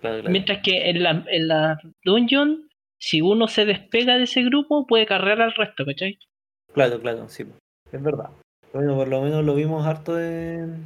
[0.00, 0.30] Claro, claro.
[0.30, 5.06] Mientras que en la, en la dungeon, si uno se despega de ese grupo, puede
[5.06, 6.18] cargar al resto, ¿cachai?
[6.72, 7.44] Claro, claro, sí.
[7.92, 8.30] Es verdad.
[8.72, 10.84] Bueno, por lo menos lo vimos harto en,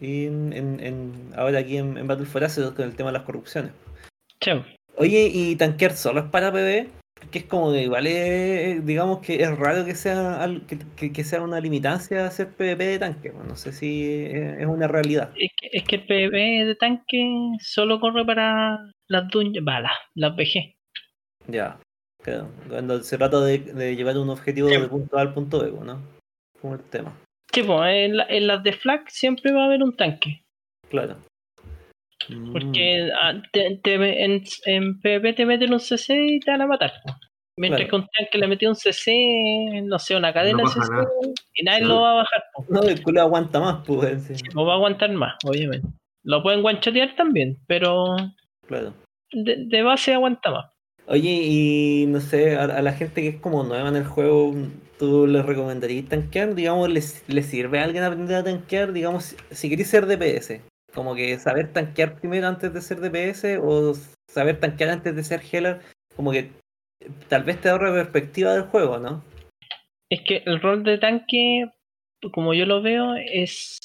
[0.00, 3.72] en, en- en- ahora aquí en, Battle for Azeroth con el tema de las corrupciones.
[4.40, 4.64] Chao.
[4.96, 6.88] Oye, ¿y tanquear solo es para PvE?
[7.30, 10.48] Que es como que igual es, digamos que es raro que sea
[10.96, 13.30] que, que- sea una limitancia hacer PvP de tanque.
[13.30, 15.30] pues, No sé si es, una realidad.
[15.36, 17.28] Es que, es que el PvP de tanque
[17.60, 18.78] solo corre para
[19.08, 19.80] las dungeons, va,
[20.14, 20.74] las, BG.
[21.48, 21.78] Ya,
[22.22, 22.48] claro.
[22.68, 24.80] Cuando se trata de, de llevar un objetivo Sí.
[24.80, 26.00] de punto A al punto B, pues, ¿no?
[26.60, 27.14] Como el tema.
[27.52, 30.42] Sí, pues, en, la- en las de flag siempre va a haber un tanque.
[30.88, 31.16] Claro.
[32.52, 36.66] Porque ah, te- te- en, en PvP te meten un CC y te van a
[36.66, 36.92] matar.
[37.56, 37.90] Mientras Claro.
[37.90, 41.08] que un tanque le metió un CC, no sé, una cadena No CC, nada.
[41.54, 41.88] y nadie No.
[41.88, 42.42] lo va a bajar.
[42.54, 42.62] po.
[42.62, 42.72] Mm.
[42.74, 44.22] No, el culo aguanta más, pues.
[44.24, 44.34] sí.
[44.54, 45.88] No va a aguantar más, obviamente.
[46.24, 48.04] Lo pueden guanchotear también, pero
[48.66, 48.94] Claro.
[49.32, 50.66] de, de base aguanta más.
[51.06, 54.54] Oye, y no sé, a, a la gente que es como nueva en el juego,
[54.98, 56.54] ¿tú les recomendarías tanquear?
[56.54, 58.92] Digamos, ¿les, les sirve a alguien aprender a tanquear?
[58.92, 60.60] Digamos, si, si queréis ser DPS,
[60.98, 63.94] como que saber tanquear primero antes de ser DPS o
[64.26, 65.80] saber tanquear antes de ser healer,
[66.16, 66.50] como que
[67.28, 69.22] tal vez te ahorre perspectiva del juego, ¿no?
[70.10, 71.70] Es que el rol de tanque,
[72.32, 73.78] como yo lo veo, es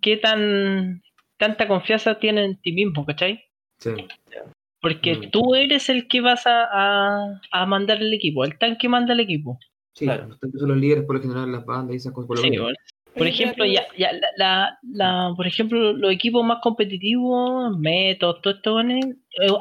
[0.00, 1.02] qué tan
[1.36, 3.44] tanta confianza tiene en ti mismo, ¿cachai?
[3.78, 3.90] Sí.
[4.80, 5.30] Porque Mm.
[5.30, 9.20] tú eres el que vas a, a, a mandar el equipo, el tanque manda el
[9.20, 9.58] equipo.
[9.94, 10.28] Sí, Claro.
[10.28, 12.28] los tanques son los líderes por lo general en las bandas y esas cosas.
[12.28, 12.68] Por lo Sí, mismo.
[13.16, 18.54] Por ejemplo, ya, ya la, la- la- por ejemplo, los equipos más competitivos, Metos, todo
[18.54, 19.00] esto, eh,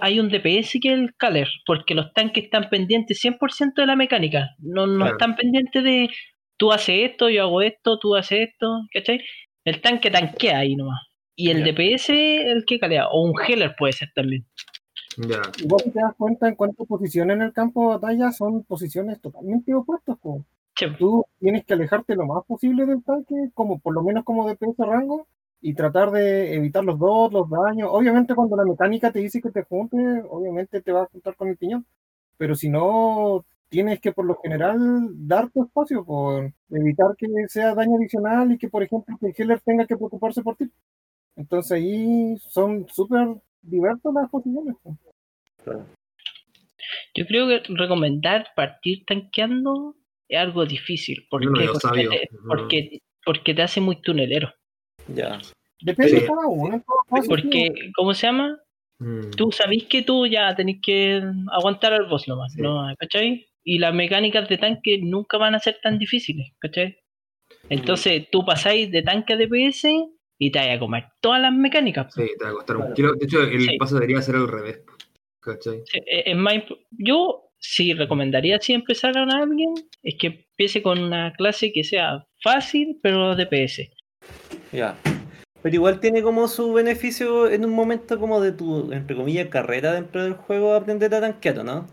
[0.02, 3.96] hay un DPS que es el Caler, porque los tanques están pendientes 100% de la
[3.96, 5.12] mecánica, no, no Claro.
[5.14, 6.10] están pendientes de
[6.58, 9.22] tú haces esto, yo hago esto, tú haces esto, ¿cachai?
[9.66, 11.02] El tanque tanquea ahí nomás.
[11.36, 11.72] Y el Ya.
[11.72, 12.10] DPS
[12.50, 14.46] el que calea, o un healer puede ser también.
[15.18, 15.42] Ya.
[15.64, 18.64] Igual si te das cuenta en cuanto a posiciones en el campo de batalla son
[18.64, 20.18] posiciones totalmente opuestas.
[20.22, 20.46] po.
[20.98, 24.58] Tú tienes que alejarte lo más posible del tanque, como por lo menos como de
[24.60, 25.28] ese rango,
[25.62, 27.90] y tratar de evitar los dos, los daños.
[27.92, 29.98] Obviamente cuando la mecánica te dice que te junte,
[30.30, 31.86] obviamente te va a juntar con el piñón.
[32.38, 34.78] Pero si no, tienes que por lo general
[35.28, 39.36] dar tu espacio, por evitar que sea daño adicional y que por ejemplo que el
[39.38, 40.70] healer tenga que preocuparse por ti.
[41.36, 44.76] Entonces ahí son súper diversas las posiciones.
[47.16, 49.96] Yo creo que recomendar partir tanqueando
[50.28, 51.26] es algo difícil.
[51.30, 51.48] Porque,
[51.82, 52.10] sabio.
[52.10, 52.40] te, No.
[52.48, 54.54] porque, porque te hace muy tunelero.
[55.08, 55.40] Ya.
[55.82, 56.20] Depende Sí.
[56.22, 56.84] de cada uno.
[57.28, 58.58] Porque, ¿cómo se llama?
[59.00, 59.32] Mm.
[59.32, 62.62] Tú sabés que tú ya tenés que aguantar al boss nomás, Sí.
[62.62, 62.88] ¿no?
[62.98, 63.46] ¿cachai?
[63.64, 66.98] Y las mecánicas de tanque nunca van a ser tan difíciles, ¿cachai?
[67.70, 69.88] Entonces tú pasáis de tanque a DPS
[70.40, 72.14] y te vas a comer todas las mecánicas.
[72.14, 72.96] Sí, te va a costar un Claro.
[72.96, 73.14] kilo.
[73.16, 73.78] De hecho, el Sí.
[73.78, 74.82] paso debería ser al revés.
[75.42, 75.82] ¿Cachai?
[75.86, 76.56] Sí, Es es más,
[76.92, 82.26] yo si recomendaría si empezar a alguien, es que empiece con una clase que sea
[82.44, 83.90] fácil, pero DPS.
[84.72, 84.98] Ya.
[85.62, 89.94] Pero igual tiene como su beneficio en un momento como de tu, entre comillas, carrera
[89.94, 91.88] dentro del juego aprender a tanquear, ¿o ¿no?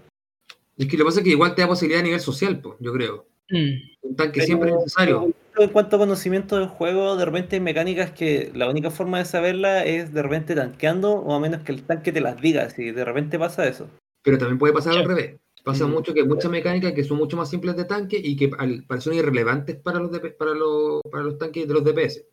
[0.76, 2.76] Es que lo que pasa es que igual te da posibilidad a nivel social, pues,
[2.80, 3.26] yo creo.
[3.50, 3.70] Mm.
[4.02, 5.32] Un tanque Pero- siempre es necesario.
[5.58, 9.26] En cuanto a conocimiento del juego, de repente hay mecánicas que la única forma de
[9.26, 12.90] saberla es de repente tanqueando o a menos que el tanque te las diga, si
[12.90, 13.90] de repente pasa eso.
[14.22, 15.36] Pero también puede pasar al revés.
[15.62, 15.90] Pasa Mm.
[15.92, 19.14] mucho que muchas mecánicas que son mucho más simples de tanque y que al- parecen
[19.14, 22.26] irrelevantes para los, DP para los, para los tanques de los DPS.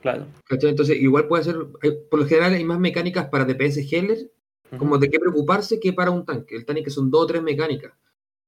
[0.00, 0.26] Claro.
[0.48, 0.70] ¿cachai?
[0.70, 4.30] Entonces, igual puede ser, hay- por lo general hay más mecánicas para DPS Heller,
[4.78, 6.56] como de qué preocuparse que para un tanque.
[6.56, 7.92] El tanque son dos o tres mecánicas.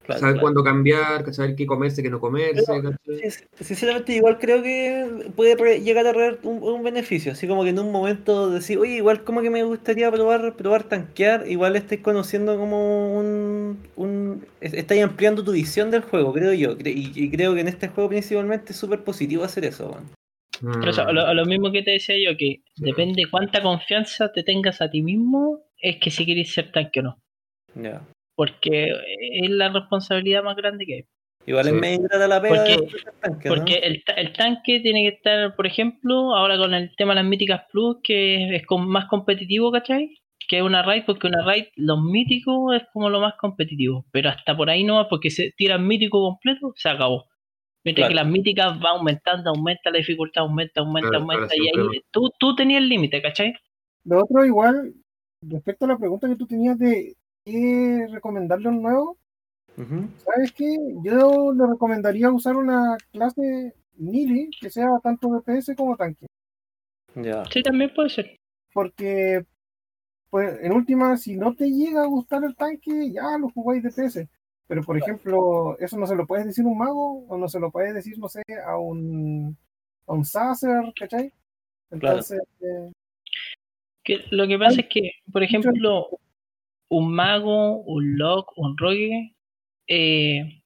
[0.05, 0.43] Claro, saber claro.
[0.43, 2.63] cuándo cambiar, saber qué comerse, qué no comerse.
[2.67, 2.93] Pero-
[3.61, 7.33] Sinceramente, igual creo que puede llegar a traer un, un beneficio.
[7.33, 10.85] Así como que en un momento decir, oye, igual como que me gustaría probar, probar
[10.85, 13.79] tanquear, igual estáis conociendo como un.
[13.97, 16.77] un es- estáis ampliando tu visión del juego, creo yo.
[16.85, 19.97] Y, y creo que en este juego principalmente es súper positivo hacer eso.
[20.61, 21.13] Pero eso, Mm.
[21.15, 25.03] lo, lo mismo que te decía yo, que depende cuánta confianza te tengas a ti
[25.03, 27.19] mismo, es que si quieres ser tanque o no.
[27.75, 28.03] Ya.
[28.37, 28.91] Porque
[29.43, 31.05] es la responsabilidad más grande que hay.
[31.47, 31.71] Igual Sí.
[31.75, 33.55] es medio la pega Porque- de ser tanque, ¿no?
[33.55, 37.17] Porque el, ta- el tanque tiene que estar, por ejemplo, ahora con el tema de
[37.23, 40.17] las míticas plus, que es con- más competitivo, ¿cachai?
[40.49, 44.07] Que una raid, porque una raid, los míticos es como lo más competitivo.
[44.11, 47.27] Pero hasta por ahí no, porque se tiran mítico completo, se acabó.
[47.85, 51.55] Mientras que las míticas va aumentando, aumenta la dificultad, aumenta, aumenta, Claro, aumenta.
[51.55, 53.53] y ahí tú, tú tenías el límite, ¿cachai?
[54.05, 54.95] Lo otro, igual,
[55.43, 57.15] respecto a la pregunta que tú tenías de
[57.45, 59.19] qué recomendarle un nuevo.
[59.77, 60.77] ¿sabes qué?
[61.03, 66.27] Yo le recomendaría usar una clase Nili que sea tanto DPS como tanque.
[67.17, 67.45] Ya.
[67.47, 68.39] Sí, también puede ser.
[68.73, 69.45] Porque,
[70.31, 74.29] pues, en última, si no te llega a gustar el tanque, ya lo jugáis DPS.
[74.67, 77.61] Pero, por ejemplo, eso no se lo puedes decir a un mago, o no se
[77.61, 79.57] lo puedes decir, no sé, a un,
[80.07, 81.33] a un Sacer, ¿cachai?
[81.91, 82.17] Claro.
[82.17, 82.93] Entonces, eh,
[84.03, 86.09] Que lo que pasa es que, por ejemplo,
[86.97, 89.35] un mago, un lock, un rogue,
[89.89, 90.63] eh,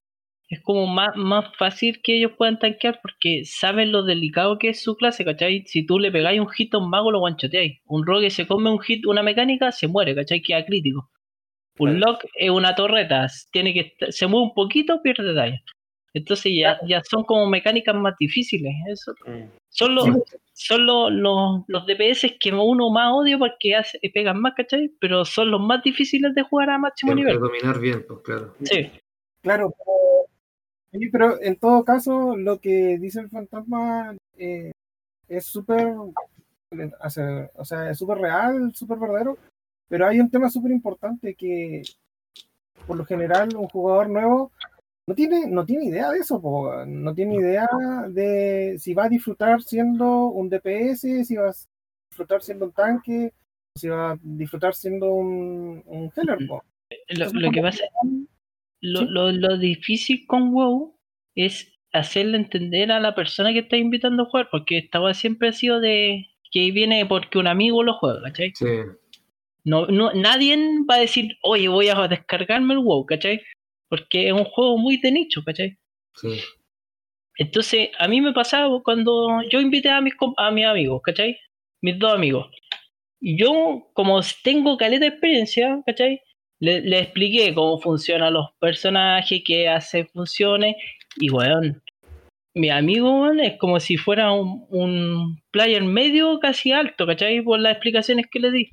[0.49, 4.83] es como más, más fácil que ellos puedan tanquear porque saben lo delicado que es
[4.83, 5.64] su clase, ¿cachai?
[5.67, 7.81] Si tú le pegáis un hit a un mago, lo guanchoteáis.
[7.85, 10.41] Un rogue se come un hit, una mecánica, se muere, ¿cachai?
[10.41, 11.11] Queda crítico.
[11.79, 15.61] Un lock es una torreta, tiene que se mueve un poquito, pierde daño.
[16.14, 18.75] Entonces ya, ya son como mecánicas más difíciles.
[18.88, 19.12] Eso.
[19.27, 19.49] Mm.
[19.68, 20.12] Son los, Sí.
[20.53, 24.90] son los, los, los DPS que uno más odia porque hace, pegan más, ¿cachai?
[25.01, 27.49] Pero son los más difíciles de jugar a máximo Siempre nivel.
[27.49, 28.55] dominar bien, pues claro.
[28.64, 28.90] Sí,
[29.40, 29.73] Claro,
[31.12, 34.73] pero, en todo caso, lo que dice el fantasma eh,
[35.29, 39.38] es súper, o sea, o sea, es súper real, súper verdadero,
[39.88, 41.83] pero hay un tema súper importante que,
[42.87, 44.51] por lo general, un jugador nuevo
[45.09, 47.66] no tiene, no tiene idea de eso, po, no tiene idea
[48.11, 51.55] de si va a disfrutar siendo un DPS, si va a
[52.11, 53.33] disfrutar siendo un tanque,
[53.75, 56.47] si va a disfrutar siendo un, un healer.
[56.47, 56.62] po.
[57.09, 57.85] lo, lo que pasa,
[58.83, 59.07] lo, Sí.
[59.09, 60.94] lo, lo difícil con WoW
[61.35, 65.49] es hacerle entender a la persona que está invitando a jugar, porque esta weá siempre
[65.49, 68.53] ha sido de que viene porque un amigo lo juega, ¿cachai?
[68.55, 68.66] Sí.
[69.64, 70.55] No, no, nadie
[70.88, 73.40] va a decir, oye, voy a descargarme el WoW, ¿cachai?
[73.88, 75.79] Porque es un juego muy de nicho, ¿cachai?
[76.14, 76.40] Sí.
[77.38, 81.38] Entonces, a mí me pasaba cuando yo invité a mis, a mis amigos, ¿cachai?
[81.81, 82.48] Mis dos amigos.
[83.20, 86.20] Y yo, como tengo caleta de experiencia, ¿cachai?
[86.61, 90.74] Le, le expliqué cómo funcionan los personajes, qué hace funciones.
[91.16, 91.81] Y, weón,
[92.55, 97.40] mi amigo, weón, es como si fuera un, un player medio casi alto, ¿cachai?
[97.42, 98.70] Por las explicaciones que le di.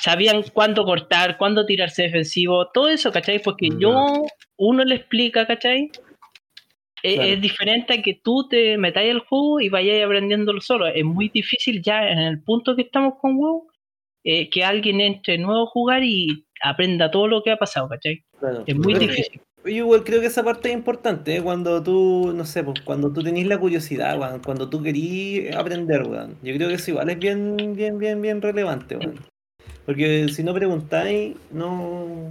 [0.00, 3.40] Sabían cuándo cortar, cuándo tirarse defensivo, todo eso, ¿cachai?
[3.40, 3.76] Porque Ya.
[3.78, 4.26] yo,
[4.56, 5.90] uno le explica, ¿cachai?
[7.02, 7.28] Es, Claro.
[7.30, 10.86] es diferente a que tú te metáis al juego y vayáis aprendiéndolo solo.
[10.86, 13.66] Es muy difícil ya en el punto que estamos con WoW
[14.24, 18.22] eh, que alguien entre nuevo a jugar y aprenda todo lo que ha pasado, ¿cachai?
[18.38, 18.62] Claro.
[18.66, 19.40] Es muy Pero difícil.
[19.64, 21.42] Yo igual creo que esa parte es importante, ¿eh?
[21.42, 26.02] cuando tú, no sé, pues, cuando tú tenés la curiosidad, weón, cuando tú querís aprender,
[26.02, 26.36] weón.
[26.42, 29.20] Yo creo que eso igual es bien, bien, bien, bien relevante, weón.
[29.86, 32.30] Porque si no preguntáis, no...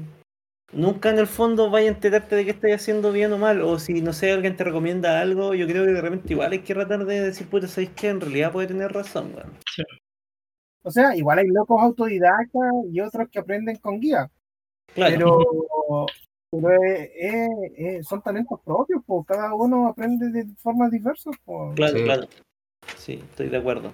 [0.74, 3.78] Nunca en el fondo vais a enterarte de que estáis haciendo bien o mal, o
[3.78, 6.74] si, no sé, alguien te recomienda algo, yo creo que de repente igual hay que
[6.74, 9.52] tratar de decir, puta, ¿sabéis que En realidad puede tener razón, weón.
[10.84, 14.32] O sea, igual hay locos autodidactas y otros que aprenden con guía,
[14.94, 16.06] Claro, pero,
[16.52, 21.36] pero eh, eh, eh, son talentos propios, pues cada uno aprende de formas diversas.
[21.44, 21.74] po.
[21.76, 22.04] claro, Sí.
[22.04, 22.28] claro.
[22.98, 23.92] Sí, estoy de acuerdo.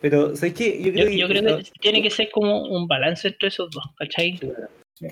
[0.00, 0.82] Pero, ¿sabéis qué?
[0.82, 1.16] Yo creo Yo, que...
[1.18, 4.38] yo creo que tiene que ser como un balance entre esos dos, ¿cachai?
[4.38, 4.68] Claro.
[4.94, 5.06] Sí.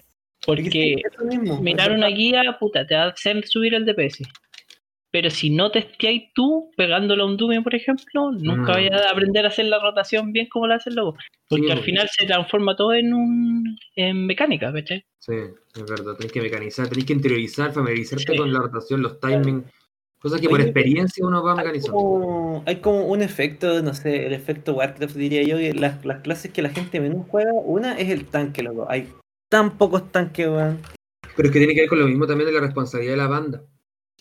[0.47, 4.23] Porque mismo, mirar una guía, puta, te va a hacer subir el DPS.
[5.11, 8.75] Pero si no testeáis tú, pegándolo a un Dume, por ejemplo, nunca Mm.
[8.75, 11.17] vayas a aprender a hacer la rotación bien como la hacen luego.
[11.49, 15.05] Porque Sí, al final se transforma todo en un en mecánica, ¿cachai?
[15.21, 15.35] Sí,
[15.77, 16.17] es verdad.
[16.17, 18.37] Tenés que mecanizar, tenés que interiorizar, familiarizarte Sí.
[18.37, 19.65] con la rotación, los timings.
[20.25, 21.99] Cosas que por Oye, experiencia uno va Hay mecanizando.
[21.99, 26.23] como, hay como un efecto, no sé, el efecto Warcraft diría yo, que las, las
[26.23, 28.87] clases que la gente menos juega, una es el tanque, loco.
[28.89, 29.13] Hay
[29.51, 30.79] tan pocos tanques, weón.
[31.37, 33.27] Pero es que tiene que ver con lo mismo también de la responsabilidad de la
[33.27, 33.65] banda.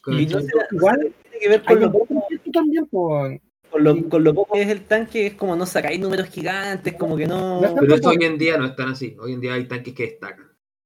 [0.08, 0.40] Y no
[0.72, 3.40] Igual, tiene que ver Hay con lo, poco también, con,
[3.78, 7.16] lo, con lo poco que es el tanque, es como no sacáis números gigantes, como
[7.16, 7.62] que no...
[7.80, 9.16] Pero esto hoy en día no es tan así.
[9.22, 10.43] Hoy en día hay tanques que destacan.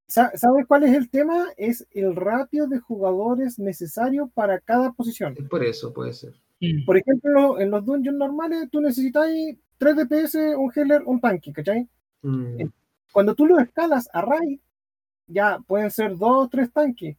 [0.08, 1.48] Sa- ¿Sabes cuál es el tema?
[1.58, 5.36] Es el ratio de jugadores necesario para cada posición.
[5.38, 6.34] Es por eso, puede ser.
[6.62, 6.86] Mm.
[6.86, 9.28] Por ejemplo, en los dungeons normales tú necesitas
[9.78, 11.88] 3 DPS, un healer, un tanque, ¿cachai?
[12.24, 12.62] Mm,
[13.13, 14.60] Cuando tú lo escalas a raid,
[15.28, 17.17] ya pueden ser 2 3 tanques.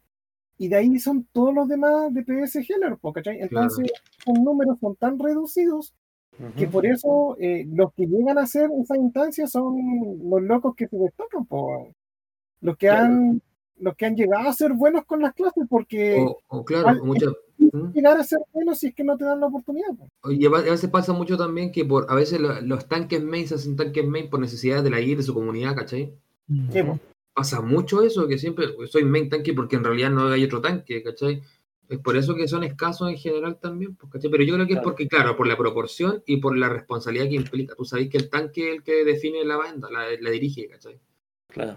[0.60, 3.38] Y de ahí son todos los demás DPS healer, ¿cachai?
[3.40, 3.92] Entonces,
[4.26, 5.94] los números son tan reducidos
[6.56, 9.76] que por eso eh, los que llegan a hacer esa instancia son
[10.28, 11.88] los locos que se destacan, po.
[12.60, 13.04] Los que Claro.
[13.04, 13.42] han
[13.80, 17.00] los que han llegado a ser buenos con las clases, porque O, o claro, ¿cuál-
[17.00, 17.92] o muchas- ¿Mm?
[17.92, 19.86] llegar a ser buenos si es que no te dan la oportunidad.
[19.96, 20.08] po.
[20.24, 23.54] Oye, a veces pasa mucho también que por a veces lo- los tanques main se
[23.54, 26.12] hacen tanques main por necesidades de la guía y de su comunidad, ¿cachai?
[26.72, 26.80] Sí.
[27.34, 31.00] Pasa mucho eso, que siempre soy main tanque porque en realidad no hay otro tanque,
[31.04, 31.40] ¿cachai?
[31.88, 34.28] Es por eso que son escasos en general también, pues, ¿cachai?
[34.28, 37.36] Pero yo creo que es porque, claro, por la proporción y por la responsabilidad que
[37.36, 37.76] implica.
[37.76, 40.98] Tú sabes que el tanque es el que define la banda, la, la dirige, ¿cachai?
[41.48, 41.76] Claro.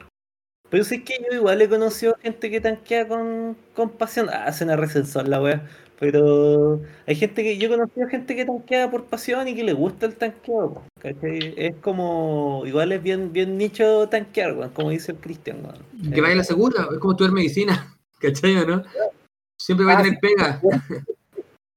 [0.72, 4.30] Pero sí que yo igual he conocido gente que tanquea con, con pasión.
[4.32, 5.70] Ah, una recensor la wea.
[6.00, 7.58] Pero hay gente que.
[7.58, 10.82] Yo he conocido gente que tanquea por pasión y que le gusta el tanqueo.
[11.00, 11.54] ¿cachai?
[11.58, 12.64] Es como.
[12.66, 16.12] Igual es bien, bien nicho tanquear, weón, como dice el Cristian, weón.
[16.12, 18.84] Que vaya a la segura, es como estudiar medicina, ¿cachai o no?
[19.60, 20.62] Siempre va a Ah, tener pega.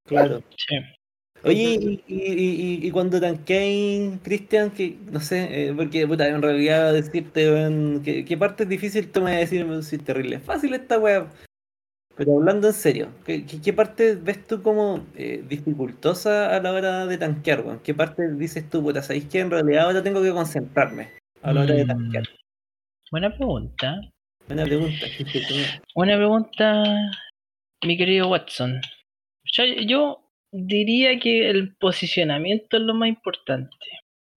[0.07, 0.43] Claro.
[0.57, 0.77] Sí.
[1.45, 6.41] Oye, y, y, y, y cuando tanqueáis, Cristian, que no sé, eh, porque puta, en
[6.41, 9.99] realidad decirte, weón, que, qué parte es difícil, tú me vas a decir, "Weón, sí,
[9.99, 11.27] terrible, fácil esta wea.
[12.17, 16.73] Pero hablando en serio, ¿qué, qué, qué parte ves tú como eh, dificultosa a la
[16.73, 17.81] hora de tanquear, weón?
[17.81, 21.11] ¿Qué parte dices tú, puta, sabéis que en realidad ahora tengo que concentrarme
[21.43, 21.89] a la hora de Mm.
[21.89, 22.25] tanquear?
[23.11, 24.01] Buena pregunta.
[24.47, 25.81] Buena pregunta, Cristian.
[25.95, 26.85] Buena pregunta,
[27.85, 28.81] mi querido Watson.
[29.53, 30.24] Yo, yo
[30.55, 33.77] diría que el posicionamiento es lo más importante.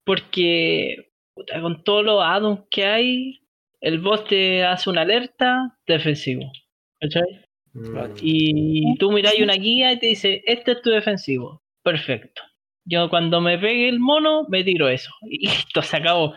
[0.04, 3.40] Porque puta, con todos los addons que hay,
[3.82, 6.52] el boss te hace una alerta defensivo.
[7.00, 7.46] ¿cachai?
[7.74, 11.62] Mm, Y tú miráis una guía y te dice, este es tu defensivo.
[11.84, 12.42] Perfecto.
[12.84, 15.12] Yo cuando me pegue el mono, me tiro eso.
[15.22, 16.34] Y listo, se acabó.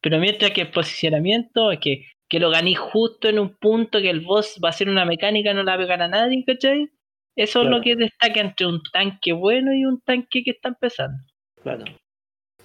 [0.00, 4.10] Pero mientras que el posicionamiento es que, que lo ganéis justo en un punto que
[4.10, 6.88] el boss va a hacer una mecánica, no la va a pegar a nadie, ¿cachai?
[7.36, 7.76] Eso es Claro.
[7.76, 11.16] lo que destaca entre un tanque bueno y un tanque que está empezando.
[11.62, 11.84] Claro.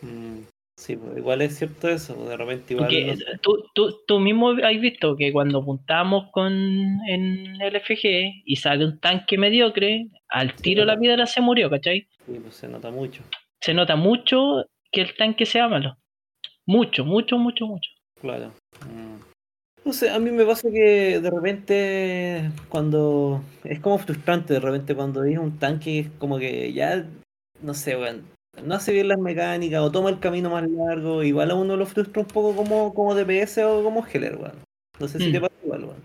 [0.02, 0.42] Mm,
[0.78, 2.88] sí, pues, igual es cierto eso, de repente igual.
[2.88, 3.26] Porque no sé.
[3.42, 6.52] tú, tú, tú mismo has visto que cuando apuntamos con
[7.08, 12.08] en el FG y sale un tanque mediocre, al tiro la piedra se murió, ¿cachai?
[12.26, 13.24] Sí, pues se nota mucho.
[13.62, 15.98] Se nota mucho que el tanque sea malo.
[16.66, 17.90] Mucho, mucho, mucho, mucho.
[18.20, 18.52] Claro.
[19.88, 19.90] Mm.
[19.90, 24.94] No sé, a mí me pasa que de repente cuando es como frustrante de repente
[24.96, 27.06] cuando ves un tanque es como que ya
[27.62, 28.24] no sé, weón,
[28.64, 31.86] no hace bien las mecánicas o toma el camino más largo, igual a uno lo
[31.86, 34.56] frustra un poco como, como DPS o como Heller, weón.
[35.00, 35.32] No sé si Mm.
[35.32, 36.04] te pasa igual, weón.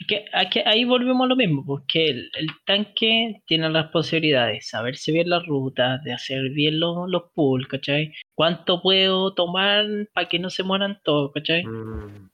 [0.00, 4.54] Es que, aquí- ahí volvemos a lo mismo, porque el, el tanque tiene las posibilidades
[4.56, 8.12] de saberse bien las rutas, de hacer bien los, los pulls, ¿cachai?
[8.34, 11.64] ¿Cuánto puedo tomar para que no se mueran todos, ¿cachai?
[11.64, 12.27] mm.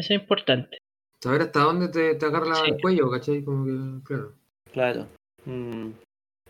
[0.00, 0.78] Eso es importante.
[1.22, 2.70] Saber hasta dónde te, te agarra Sí.
[2.70, 3.42] el cuello, ¿cachai?
[3.44, 4.32] Como que, claro.
[4.72, 5.06] Claro.
[5.44, 5.90] Mm.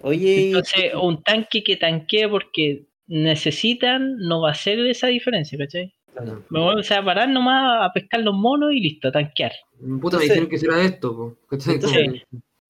[0.03, 5.59] Oye, y- Entonces, un tanque que tanquee porque necesitan no va a ser esa diferencia,
[5.59, 5.93] ¿cachai?
[6.13, 6.43] claro.
[6.51, 9.53] Me voy a parar nomás a pescar los monos y listo, a tanquear.
[10.01, 11.75] Puta, me dijeron que será esto, po, ¿cachai?
[11.75, 12.23] Entonces-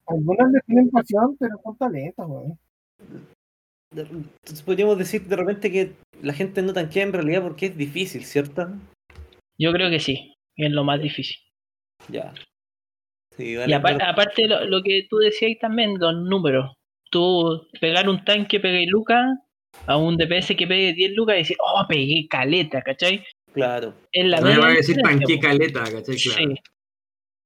[0.07, 2.57] Algunos le tienen pasión, pero son talentos, weón.
[3.91, 8.23] entonces podríamos decir de repente que la gente no tanquea en realidad porque es difícil,
[8.25, 8.67] ¿cierto?
[9.57, 10.33] Yo creo que sí,
[10.67, 11.37] es lo más difícil.
[12.09, 12.33] Ya.
[13.37, 16.75] Sí, Y vale, apar- pero- aparte lo, lo que tú decías también, los números.
[17.09, 19.25] Tú pegar un tanque, pegué lucas,
[19.87, 23.23] a un DPS que pegue 10 lucas y decir, oh, pegué caleta, ¿cachai?
[23.53, 23.93] Claro.
[24.11, 26.15] Es la No me va a decir tanque caleta, ¿cachai?
[26.17, 26.17] Claro.
[26.17, 26.55] Sí.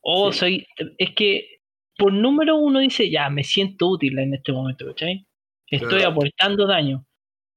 [0.01, 0.39] O Sí.
[0.39, 0.67] soy.
[0.97, 1.57] Es que
[1.97, 5.25] por número uno dice, ya, me siento útil en este momento, ¿cachai?
[5.69, 6.11] Estoy Claro.
[6.11, 7.05] aportando daño.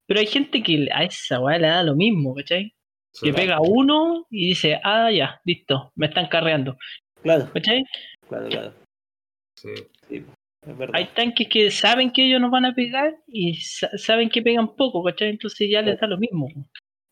[0.07, 2.73] Pero hay gente que a esa weá le da lo mismo, ¿cachai?
[3.13, 3.33] Que Sí.
[3.33, 6.77] pega uno y dice, ah, ya, listo, me están carreando.
[7.23, 7.85] Claro, ¿Cachai?
[8.29, 8.73] claro, claro.
[9.57, 9.71] Sí.
[10.11, 10.95] Es verdad.
[10.97, 14.75] Hay tanques que saben que ellos nos van a pegar y sa- saben que pegan
[14.77, 15.31] poco, ¿cachai?
[15.31, 16.49] Entonces ya les da lo mismo.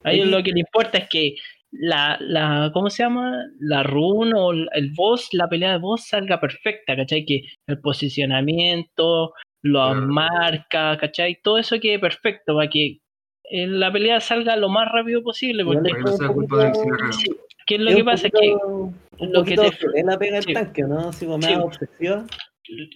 [0.05, 1.37] A ellos lo que les importa es que
[1.73, 3.43] la, la ¿cómo se llama?
[3.59, 7.25] La run o el el boss, la pelea de boss salga perfecta, ¿cachai?
[7.25, 9.33] Que el posicionamiento,
[9.63, 10.07] las Claro.
[10.09, 11.41] marcas, ¿cachai?
[11.43, 12.99] Todo eso quede perfecto para que
[13.51, 15.65] eh, la pelea salga lo más rápido posible.
[15.65, 16.73] Porque, que no sea culpa del
[17.67, 18.27] ¿qué es lo Es que pasa?
[18.29, 18.67] Es que poquito-
[19.19, 20.53] un lo que te- la pega el sí.
[20.53, 21.09] tanque, ¿no?
[21.09, 21.55] Así como Sí.
[21.55, 22.27] obsesiva.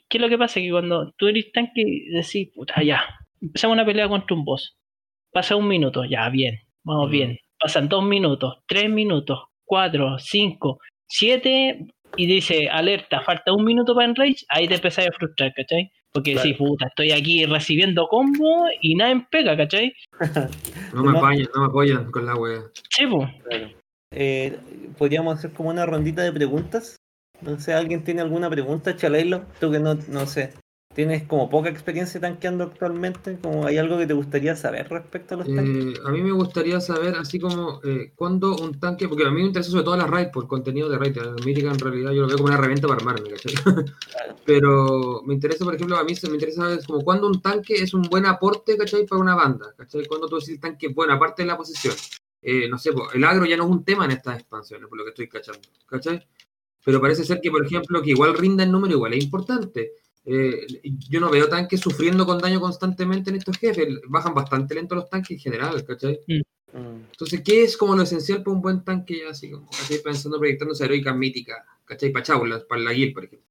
[0.09, 0.61] ¿Qué es lo que pasa?
[0.61, 3.03] Que cuando tú eres tanque y decís, puta, ya,
[3.41, 4.77] empezamos una pelea contra un boss.
[5.33, 7.13] Pasa un minuto, ya, bien, vamos Mm.
[7.13, 7.39] bien.
[7.59, 11.87] Pasan dos minutos, tres minutos, cuatro, cinco, siete,
[12.17, 15.91] y dice, alerta, falta un minuto para enrage, ahí te empezás a frustrar, ¿cachai?
[16.13, 16.47] Porque Claro.
[16.49, 19.95] decís, puta, estoy aquí recibiendo combo y nada en pega, ¿cachai?
[20.95, 22.63] No me apañan, no me apoyan con la wea.
[22.89, 23.29] Sí, pues.
[23.49, 23.71] Claro.
[24.13, 24.59] Eh,
[24.99, 26.97] Podríamos hacer como una rondita de preguntas.
[27.41, 29.47] No sé, ¿alguien tiene alguna pregunta, Chaleilo?
[29.61, 30.53] Tú que no, no sé,
[30.95, 35.39] tienes como poca experiencia tanqueando actualmente, como hay algo que te gustaría saber respecto a
[35.39, 35.99] los tanques.
[35.99, 39.41] Eh, a mí me gustaría saber, así como, eh, cuándo un tanque, porque a mí
[39.41, 41.17] me interesa sobre todo la raid, por contenido de raid.
[41.17, 43.55] La mítica en realidad yo lo veo como una herramienta para armarme, ¿cachai?
[44.45, 47.75] Pero me interesa, por ejemplo, a mí se me interesa saber como cuándo un tanque
[47.75, 49.07] es un buen aporte, ¿cachai?
[49.07, 50.07] Para una banda, ¿cachai?
[50.07, 51.95] Cuando tú decís el tanque es bueno, aparte de la posición.
[52.43, 55.05] Eh, no sé, el agro ya no es un tema en estas expansiones, por lo
[55.05, 56.27] que estoy cachando, ¿cachai?
[56.85, 59.93] Pero parece ser que, por ejemplo, que igual rinda en número, igual es importante.
[60.33, 60.67] Eh,
[61.09, 63.89] yo no veo tanques sufriendo con daño constantemente en estos jefes.
[64.09, 66.21] Bajan bastante lento los tanques en general, ¿cachai?
[66.29, 66.41] Mm.
[67.11, 69.99] Entonces, ¿qué es como lo esencial para un buen tanque ya así como, ¿cachai?
[70.05, 72.13] Pensando, proyectándose heroicas míticas, ¿cachai?
[72.13, 73.49] Para Chaulas, para la guild, por ejemplo.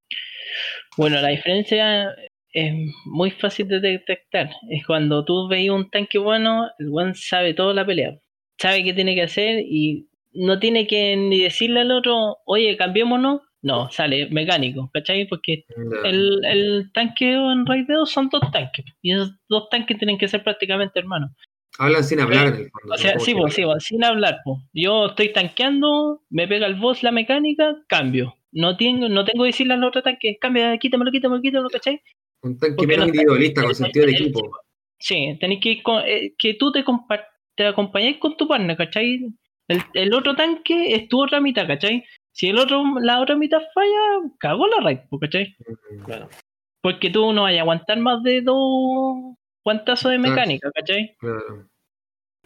[0.96, 2.16] Bueno, la diferencia
[2.54, 2.74] es
[3.06, 4.50] muy fácil de detectar.
[4.70, 8.18] Es cuando tú veis un tanque bueno, el buen sabe toda la pelea.
[8.58, 13.42] Sabe qué tiene que hacer y no tiene que ni decirle al otro, oye, cambiémonos.
[13.62, 15.28] No, sale mecánico, ¿cachai?
[15.28, 15.66] Porque
[16.06, 18.86] el, el tanque en Raid 2 son dos tanques.
[19.02, 21.32] Y esos dos tanques tienen que ser prácticamente hermanos.
[21.78, 22.94] Hablan sin hablar en el fondo.
[22.94, 23.20] O sea, ¿no?
[23.20, 24.60] sí, pues, sí, pues, sin hablar, pues.
[24.74, 28.36] Yo estoy tanqueando, me pega el boss la mecánica, cambio.
[28.52, 32.02] No tengo, no tengo que decirle al otro tanque, cambia, quítamelo, quítamelo, quítamelo, ¿cachai?
[32.42, 34.50] Un tanque menos individualista, con sentido de equipo.
[34.98, 36.84] Sí, tenéis que eh, que tú te,
[37.56, 39.28] te acompañes con tu partner, ¿cachai?
[39.68, 42.04] El, el otro tanque es tu otra mitad, ¿cachai?
[42.40, 45.58] Si el otro, la otra mitad falla, cagó la raid, ¿cachai?
[46.06, 46.30] Claro.
[46.82, 49.36] Porque tú no vas a aguantar más de dos
[49.66, 51.18] guantazos de mecánica, ¿cachai?
[51.20, 51.68] Claro.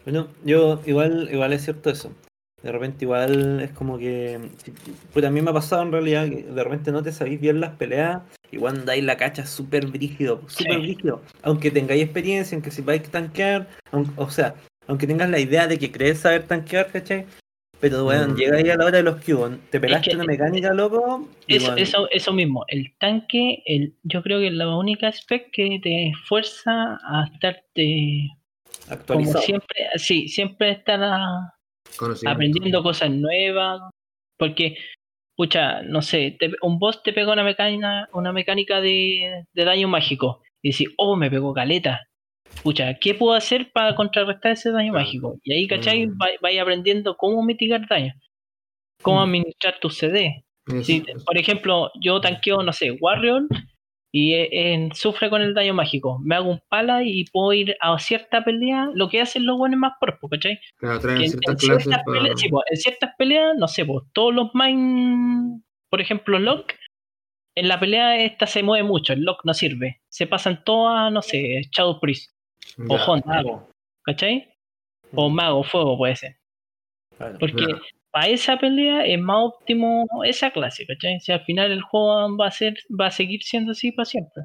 [0.04, 2.12] Bueno, yo igual, igual es cierto eso.
[2.64, 4.40] De repente igual es como que.
[5.14, 7.76] Pues también me ha pasado en realidad que de repente no te sabéis bien las
[7.76, 10.82] peleas y cuando andáis la cacha súper brígido, súper Sí.
[10.82, 11.22] brígido.
[11.44, 13.68] Aunque tengáis experiencia, aunque sepáis tanquear,
[14.16, 14.56] o sea,
[14.88, 17.28] aunque tengas la idea de que crees saber tanquear, ¿cachai?
[17.84, 18.36] Pero bueno, Mm.
[18.38, 21.28] llega ahí a la hora de los cubos, te pelaste que- una mecánica, loco.
[21.50, 25.52] Eso, bueno, eso, eso mismo, el tanque, el, yo creo que es la única spec
[25.52, 28.30] que te fuerza a estarte
[28.86, 29.44] como actualizado.
[29.44, 31.54] siempre, sí, siempre estar a-
[32.32, 33.82] aprendiendo cosas nuevas,
[34.40, 34.78] porque,
[35.36, 39.90] pucha, no sé, te- un boss te pega una mecánica, una mecánica de, de daño
[39.90, 42.08] mágico, y decís, oh, me pegó caleta.
[42.62, 45.38] Pucha, ¿qué puedo hacer para contrarrestar ese daño mágico?
[45.44, 46.06] Y ahí, ¿cachai?
[46.08, 48.14] Vai- Vais aprendiendo cómo mitigar daño,
[49.02, 49.30] cómo Mm.
[49.30, 50.44] administrar tus CD.
[51.26, 53.48] Por ejemplo, yo tanqueo, no sé, Warrior
[54.14, 56.20] y eh, sufre con el daño mágico.
[56.24, 59.80] Me hago un pala y puedo ir a cierta pelea, lo que hacen los buenos
[59.80, 60.60] más pros, ¿cachai?
[60.78, 62.20] Claro, traen Que en, ciertas en clases ciertas para...
[62.20, 66.74] peleas, sí, pues, en ciertas peleas, no sé, pues, todos los main, por ejemplo, Lock,
[67.56, 70.02] en la pelea esta se mueve mucho, el Lock no sirve.
[70.10, 72.32] Se pasan todas, no sé, Shadow Priest,
[72.90, 73.12] o.
[73.12, 73.70] Hunt, Mago.
[74.04, 74.50] ¿cachai?
[75.16, 76.38] O Mago, Fuego puede ser.
[77.18, 77.38] claro.
[77.40, 77.82] Porque Claro.
[78.12, 81.20] para esa pelea es más óptimo esa clase, ¿cachai?
[81.20, 84.44] Si al final el juego va a ser, va a seguir siendo así para siempre.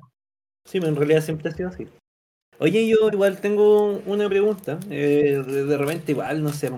[0.66, 1.86] Sí, pero en realidad siempre ha sido así.
[2.60, 4.78] Oye, yo igual tengo una pregunta.
[4.90, 6.70] eh, de, de repente igual, no sé.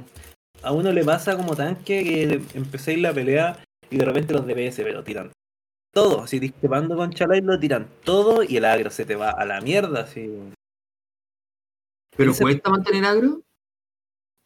[0.62, 3.59] A uno le pasa como tanque que empecéis la pelea
[3.91, 5.32] y de repente los DPS pero tiran
[5.93, 6.26] todo.
[6.26, 9.61] Si discrepando con Chalai lo tiran todo y el agro se te va a la
[9.62, 10.03] mierda.
[10.03, 10.28] Así.
[12.16, 13.42] ¿Pero cuesta mantener agro?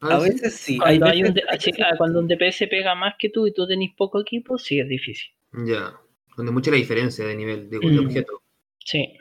[0.01, 0.79] A veces sí.
[0.85, 3.91] hay Cuando, hay un, ah, cuando un DPS pega más que tú y tú tenés
[3.97, 5.31] poco equipo, sí es difícil.
[5.65, 5.95] Ya.
[6.37, 8.07] Donde mucha la diferencia de nivel, de, de Mm.
[8.07, 8.43] objeto.
[8.79, 9.19] Sí.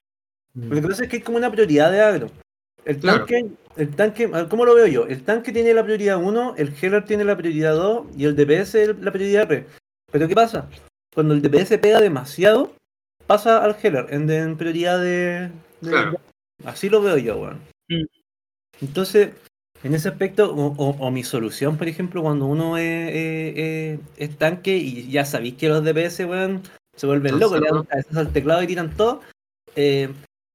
[0.56, 2.30] Lo que pasa es que hay como una prioridad de agro.
[2.86, 3.20] El Claro.
[3.20, 3.46] tanque,
[3.78, 5.08] el tanque, a ver, ¿cómo lo veo yo?
[5.08, 8.94] El tanque tiene la prioridad 1, el healer tiene la prioridad 2 y el DPS
[9.00, 9.66] la prioridad 3.
[10.12, 10.70] Pero ¿qué pasa?
[11.14, 12.76] Cuando el DPS pega demasiado,
[13.26, 16.20] pasa al healer en, en prioridad de, de- Claro.
[16.66, 17.62] Así lo veo yo, weón.
[17.88, 18.04] Mm.
[18.82, 19.30] Entonces,
[19.84, 24.78] En ese aspecto, o, o- o mi solución, por ejemplo, cuando uno es, es- tanque
[24.78, 26.62] y ya sabéis que los DPS, weón,
[26.96, 29.20] se vuelven locos, le dan al teclado y tiran todo,
[29.76, 30.08] eh,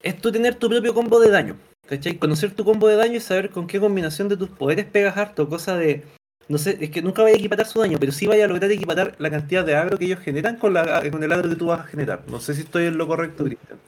[0.02, 1.58] es tú tener tu propio combo de daño.
[1.86, 2.16] ¿Cachai?
[2.18, 5.46] Conocer tu combo de daño y saber con qué combinación de tus poderes pegas harto,
[5.46, 6.04] cosa de.
[6.48, 8.70] No sé, es que nunca vaya a equipatar su daño, pero sí vaya a lograr
[8.72, 11.66] equipatar la cantidad de agro que ellos generan con, la, con el agro que tú
[11.66, 12.24] vas a generar.
[12.28, 13.78] No sé si estoy en lo correcto, Cristian.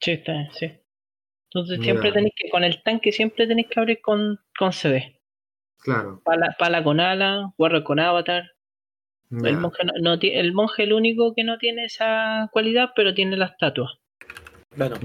[0.00, 0.70] Sí, está sí.
[1.54, 5.18] Entonces siempre tenéis que, con el tanque siempre tenéis que abrir con, con CD.
[5.80, 6.20] Claro.
[6.24, 8.44] Pala, pala con ala, guarro con avatar.
[9.30, 13.36] El monje no, el monje es el único que no tiene esa cualidad, pero tiene
[13.36, 13.98] la estatua.
[14.74, 14.96] Claro.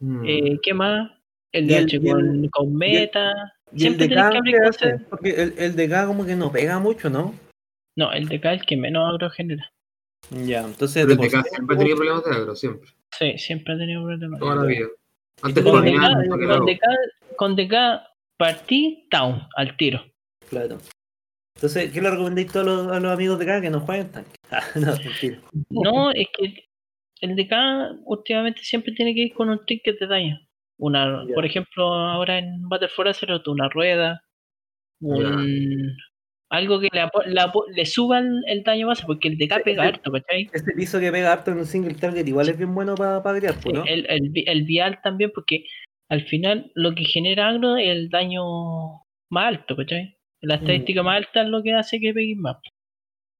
[0.00, 0.24] Mm.
[0.26, 1.10] Eh, ¿Qué más?
[1.52, 3.32] El y el- con, con meta.
[3.72, 4.72] ¿Y el Siempre tenéis que abrir con?
[4.74, 4.98] CD.
[5.10, 7.34] Porque el, el DK como que no pega mucho, ¿no?
[7.96, 9.70] No, el DK es el que menos agro genera.
[10.30, 12.90] Ya, entonces Pero de el DK sí- siempre ha tenido problemas de agro, siempre.
[13.18, 14.38] Sí, siempre ha tenido problemas.
[14.40, 14.86] Toda la vida.
[15.42, 16.80] Antes con DK,
[17.36, 17.74] con DK,
[18.36, 20.04] partí down al tiro.
[20.48, 20.78] Claro.
[21.56, 24.30] Entonces, ¿qué le recomendáis a los, a los amigos de acá que no jueguen tanque?
[24.50, 25.40] Ah, no, mentira.
[25.68, 26.64] No, es que
[27.20, 30.40] el DK últimamente siempre tiene que ir con un ticket de daño.
[30.78, 34.22] Una, por ejemplo, ahora en Battle for Azeroth, una rueda,
[35.00, 35.96] un,
[36.50, 39.84] algo que le, apo- le suba el, el daño base, porque el DK Sí, pega
[39.84, 40.48] harto, ¿cachai?
[40.52, 43.32] Este piso que pega harto en un single target igual es bien bueno para pa
[43.62, 43.84] pues, ¿no?
[43.84, 45.64] El, el, el vial también, porque
[46.08, 48.42] al final lo que genera agro es el daño
[49.30, 50.16] más alto, ¿cachai?
[50.40, 50.60] La Mm.
[50.60, 52.56] estadística más alta es lo que hace que pegues más.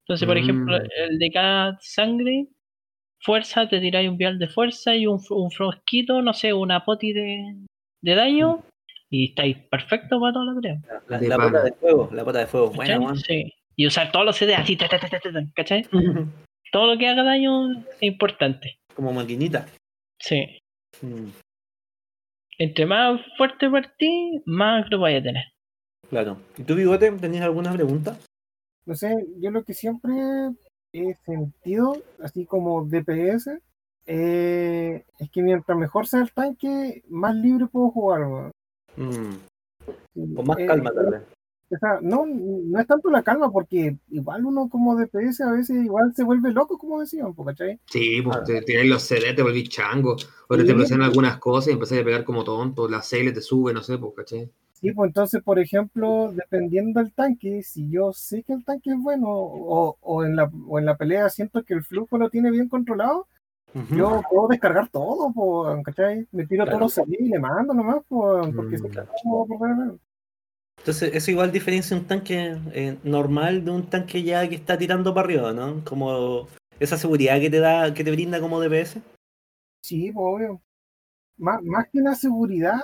[0.06, 0.86] Entonces, por ejemplo, Mm.
[1.10, 2.48] el de cada sangre,
[3.20, 7.12] fuerza, te tiráis un vial de fuerza y un, un frosquito, no sé, una poti
[7.12, 7.54] de,
[8.02, 8.62] de daño,
[9.10, 10.80] y estáis perfectos para toda la pelea.
[11.08, 13.04] La, pota de fuego, la pota de fuego, buena, ¿cachai?
[13.04, 13.16] weón.
[13.18, 13.52] Sí.
[13.76, 15.86] Y usar todos los CD así, ta, ta, ta, ta, ta, ta, ¿cachai?
[16.72, 18.78] Todo lo que haga daño es importante.
[18.94, 19.66] Como maquinita.
[20.18, 20.58] Sí.
[21.00, 21.28] Mm,
[22.58, 25.44] Entre más fuerte partí, más agro vaya a tener.
[26.10, 26.36] claro.
[26.58, 28.18] ¿Y tú, Bigote, tenías alguna pregunta?
[28.84, 30.12] No sé, yo lo que siempre
[30.92, 33.60] he sentido, así como DPS,
[34.06, 38.20] eh, es que mientras mejor sea el tanque, más libre puedo jugar.
[38.22, 38.52] weón.
[38.98, 41.22] Mm, con más eh, calma, tal vez.
[41.70, 45.84] O sea, no, no es tanto la calma, porque igual uno como DPS a veces
[45.84, 47.78] igual se vuelve loco, como decían, ¿cachai?
[47.86, 48.44] Sí, pues Ah.
[48.44, 50.16] te tiráis los CD, te volvís chango.
[50.48, 52.88] O te bloquean algunas cosas y empezás a pegar como tonto.
[52.88, 54.50] La CL te sube, no sé, pues, ¿cachai?
[54.72, 58.96] Sí, pues entonces, por ejemplo, dependiendo del tanque, si yo sé que el tanque es
[58.98, 62.50] bueno o, o en la, o en la pelea siento que el flujo lo tiene
[62.50, 63.26] bien controlado,
[63.90, 66.26] Yo puedo descargar todo, po, ¿cachai?
[66.32, 66.78] Me tiro Claro.
[66.88, 68.82] todos los y le mando nomás, po, porque Mm.
[69.24, 69.98] no puedo.
[70.78, 75.12] Entonces, eso igual diferencia un tanque eh, normal de un tanque ya que está tirando
[75.12, 75.84] para arriba, ¿no?
[75.84, 76.48] Como
[76.80, 79.00] esa seguridad que te da, que te brinda como DPS.
[79.82, 80.62] Sí, pues, obvio.
[81.36, 82.80] Más, más que una seguridad,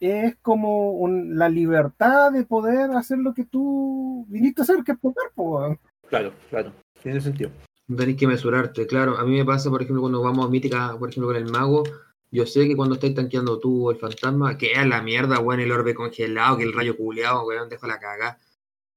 [0.00, 4.92] es como un- la libertad de poder hacer lo que tú viniste a hacer, que
[4.92, 5.78] es poder, pues.
[6.08, 6.72] Claro, claro.
[7.02, 7.50] Tiene sentido.
[7.96, 9.16] Tenés que mesurarte, claro.
[9.18, 11.82] A mí me pasa, por ejemplo, cuando vamos a mítica, por ejemplo, con el mago,
[12.30, 15.60] yo sé que cuando estáis tanqueando tú o el fantasma, que es la mierda, weón,
[15.60, 18.38] el orbe congelado, que el rayo culeado, weón, dejo la caga.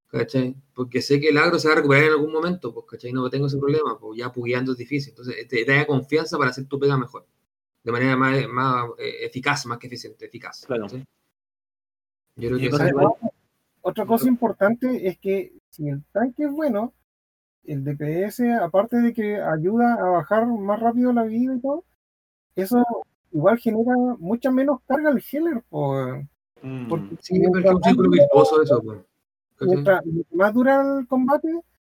[0.07, 0.55] ¿Cachai?
[0.73, 3.11] Porque sé que el agro se va a recuperar en algún momento, pues, ¿cachai?
[3.11, 5.09] No tengo ese problema, pues ya pugueando es difícil.
[5.09, 7.25] Entonces, te, te da confianza para hacer tu pega mejor.
[7.83, 10.63] De manera más, más eh, eficaz, más que eficiente, eficaz.
[10.65, 10.87] Claro.
[10.87, 12.91] Yo creo que esa-
[13.81, 16.93] Otra cosa importante es que si el tanque es bueno,
[17.67, 21.83] el DPS, aparte de que ayuda a bajar más rápido la vida y todo,
[22.55, 22.83] eso
[23.31, 26.25] igual genera mucha menos carga al healer, pues.
[26.61, 28.99] Mm, Porque Sí, pero es un círculo virtuoso eso, pues.
[29.61, 30.01] mientras
[30.31, 31.49] más dura el combate,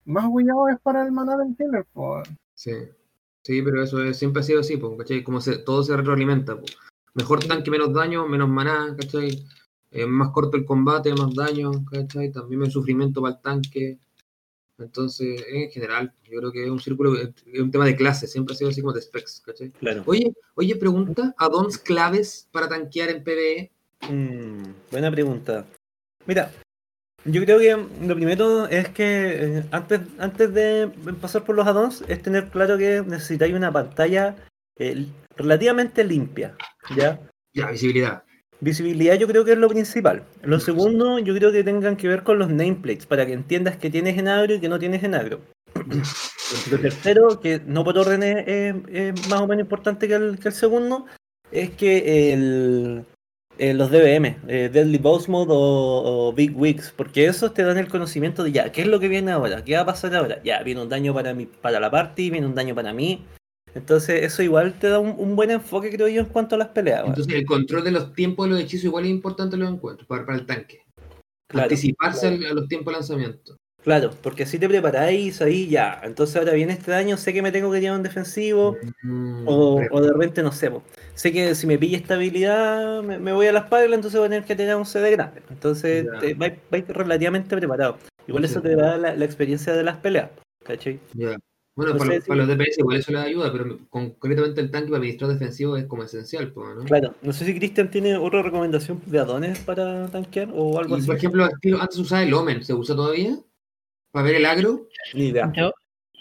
[0.06, 2.28] más huellado es para el maná del healer, pues.
[2.56, 2.74] Sí,
[3.44, 5.24] sí, pero eso es- siempre ha sido así, ¿cachai?
[5.24, 6.58] Como se, todo se retroalimenta.
[7.14, 9.46] Mejor tanque, menos daño, menos maná, ¿cachai?
[9.92, 12.32] Eh, más corto el combate, más daño, ¿cachai?
[12.32, 14.00] También menos sufrimiento para el tanque.
[14.80, 18.54] Entonces, en general, yo creo que es un círculo, es un tema de clase, siempre
[18.54, 19.72] ha sido así como de specs, ¿cachai?
[19.72, 20.04] claro.
[20.06, 23.24] Oye, oye, pregunta, ¿addons claves para tanquear en?
[23.24, 23.72] PvE?
[24.10, 25.66] Mm, buena pregunta.
[26.26, 26.52] Mira,
[27.26, 32.04] yo creo que lo primero es que eh, antes, antes de pasar por los addons
[32.08, 34.36] es tener claro que necesitáis una pantalla
[34.78, 36.56] eh, relativamente limpia,
[36.96, 37.20] ¿ya?
[37.54, 38.24] Ya, visibilidad.
[38.62, 40.24] Visibilidad yo creo que es lo principal.
[40.44, 43.90] Lo segundo yo creo que tengan que ver con los nameplates, para que entiendas que
[43.90, 45.40] tienes en agro y que no tienes en agro.
[46.72, 50.40] Lo tercero, que no por orden es, es- es más o menos importante que el,
[50.40, 51.06] que el segundo,
[51.52, 53.06] es que el,
[53.60, 57.78] eh, los DBM, eh, Deadly Boss Mode o, o Big Wigs, porque esos te dan
[57.78, 59.64] el conocimiento de ya, ¿qué es lo que viene ahora?
[59.64, 60.42] ¿Qué va a pasar ahora?
[60.44, 63.24] Ya, viene un daño para, mi, para la party, viene un daño para mí.
[63.76, 66.70] Entonces, eso igual te da un, un buen enfoque, creo yo, en cuanto a las
[66.70, 67.06] peleas.
[67.06, 70.08] Entonces, el control de los tiempos de los hechizos igual es importante en los encuentros
[70.08, 70.82] para, para el tanque.
[71.48, 72.52] Claro, Anticiparse claro.
[72.52, 73.56] a los tiempos de lanzamiento.
[73.82, 76.02] Claro, porque así te preparáis, ahí ya.
[76.04, 80.02] Entonces ahora viene este daño, sé que me tengo que llevar un defensivo, Mm, o,
[80.02, 80.70] de repente no sé.
[80.70, 80.84] po.
[81.16, 84.28] Sé que si me pilla esta habilidad, me, me voy a la espalda, entonces voy
[84.28, 85.42] a tener que tener un CD grande.
[85.50, 87.98] Entonces te- vais, vais relativamente preparado.
[88.28, 90.30] Igual eso te da la, la experiencia de las peleas,
[90.66, 91.00] ¿cachai?
[91.14, 91.38] ya.
[91.80, 94.70] Bueno, No para, los- si- para los DPS igual eso les ayuda, pero concretamente el
[94.70, 96.84] tanque para administrar defensivo es como esencial, pues, ¿no?
[96.84, 101.00] Claro, no sé si Cristian tiene otra recomendación de adones para tanquear o algo Y
[101.00, 101.08] así.
[101.08, 103.38] por ejemplo, estilo- antes usaba el Omen, ¿se usa todavía?
[104.12, 104.88] Para ver el agro.
[105.14, 105.52] Ni idea.
[105.56, 105.72] Yo,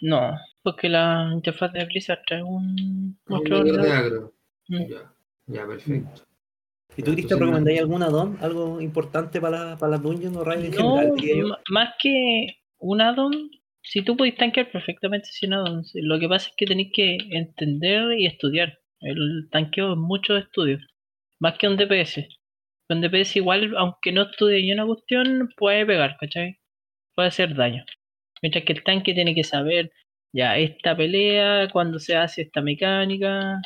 [0.02, 0.30] no,
[0.62, 4.32] porque la interfaz de Blizzard trae un Un mostrador de de- agro.
[4.68, 4.86] Mm.
[4.88, 5.12] Ya,
[5.48, 6.22] ya, perfecto.
[6.96, 8.38] ¿Y tú, Cristian, recomendáis algún adón?
[8.40, 11.58] ¿Algo importante para, para las dungeons o raid en No, general?
[11.70, 12.46] más que
[12.78, 13.50] un addon,
[13.90, 17.16] si tú podés tanquear perfectamente sin addon, sí, lo que pasa es que tenéis que
[17.30, 18.78] entender y estudiar.
[19.00, 20.78] El tanqueo es mucho estudio,
[21.40, 22.28] más que un DPS.
[22.90, 26.58] Un DPS igual, aunque no estudie ni una cuestión, puede pegar, ¿cachai?
[27.14, 27.84] Puede hacer daño.
[28.42, 29.90] Mientras que el tanque tiene que saber,
[30.34, 33.58] ya, esta pelea, cuando se hace esta mecánica,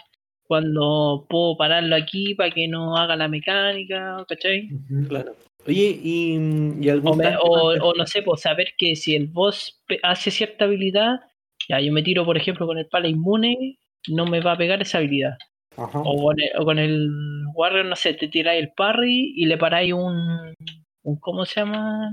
[0.44, 4.68] cuando puedo pararlo aquí para que no haga la mecánica, ¿cachai?
[5.08, 5.34] Claro.
[5.66, 6.36] Oye, ¿y,
[6.80, 10.64] y algún O, me- o- no sé, pues saber que si el boss hace cierta
[10.64, 11.20] habilidad,
[11.68, 14.82] ya yo me tiro, por ejemplo, con el pala inmune, no me va a pegar
[14.82, 15.36] esa habilidad.
[15.76, 16.00] Ajá.
[16.04, 17.08] O con el, o con el
[17.54, 20.54] Warrior, no sé, te tiráis el parry y le paráis un,
[21.02, 21.16] un.
[21.20, 22.10] ¿Cómo se llama?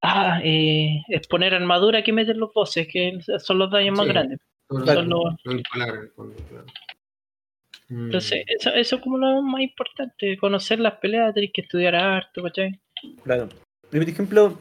[0.00, 4.38] Ah, eh, exponer armadura que meten los bosses, que son los daños más grandes.
[4.68, 6.64] Son los- Lo impalar en el fondo, claro.
[6.66, 7.73] Mm.
[7.88, 12.42] Entonces, eso, eso es como lo más importante, conocer las peleas, tenéis que estudiar harto,
[12.42, 12.80] ¿cachai?
[13.22, 13.48] Claro.
[13.92, 14.58] Y por ejemplo,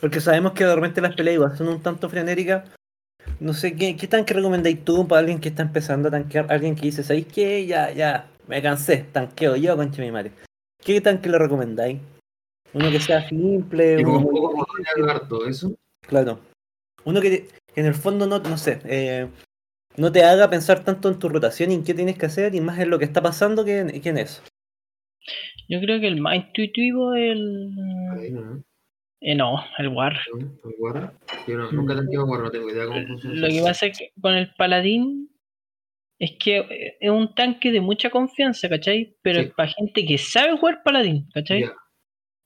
[0.00, 2.68] porque sabemos que de repente las peleas igual son un tanto frenéticas.
[3.40, 6.50] No sé, ¿qué, qué tanque recomendáis tú para alguien que está empezando a tanquear?
[6.50, 7.66] Alguien que dice, ¿sabéis qué?
[7.66, 10.32] Ya, ya, me cansé, tanqueo yo, concha mi madre.
[10.82, 12.00] ¿Qué tanque le recomendáis?
[12.72, 15.74] Uno que sea simple, Y uno muy poco poder harto, eso.
[16.00, 16.40] Claro.
[17.04, 19.28] Uno que, que en el fondo no, no sé, eh,
[19.98, 22.60] no te haga pensar tanto en tu rotación y en qué tienes que hacer y
[22.60, 24.42] más en lo que está pasando que en, que en eso.
[25.68, 27.74] Yo creo que el más intuitivo es el.
[28.34, 28.64] ¿no?
[29.20, 30.16] Eh, no, el War.
[30.38, 31.12] ¿El guarro?
[31.46, 33.34] Yo no- nunca tanqueo guarro, no tengo idea cómo funciona.
[33.40, 35.28] Lo que pasa es que con el paladín
[36.20, 39.16] es que eh, es un tanque de mucha confianza, ¿cachai?
[39.22, 39.46] Pero Sí.
[39.46, 41.64] es para gente que sabe jugar paladín, ¿cachai?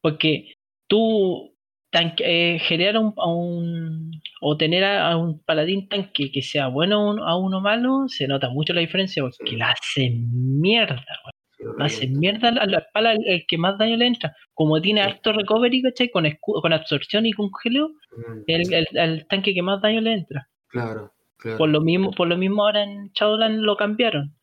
[0.01, 0.55] Porque
[0.89, 1.52] tú
[1.93, 2.25] tanque,
[2.55, 7.13] eh, generar un, a un o tener a, un paladín tanque que sea bueno a
[7.13, 9.57] uno, a uno malo, se nota mucho la diferencia porque Sí.
[9.57, 11.77] la hace mierda, weón.
[11.79, 12.19] La hace reviento.
[12.21, 14.35] mierda a la espalda el, el que más daño le entra.
[14.53, 15.09] Como tiene Sí.
[15.11, 16.11] harto recovery, ¿cachai?
[16.11, 20.13] Con, con absorción y con geleo, Mm, el, el- el tanque que más daño le
[20.15, 20.49] entra.
[20.69, 21.59] Claro, claro.
[21.59, 24.35] Por lo mismo, por lo mismo ahora en Shadowlands lo cambiaron.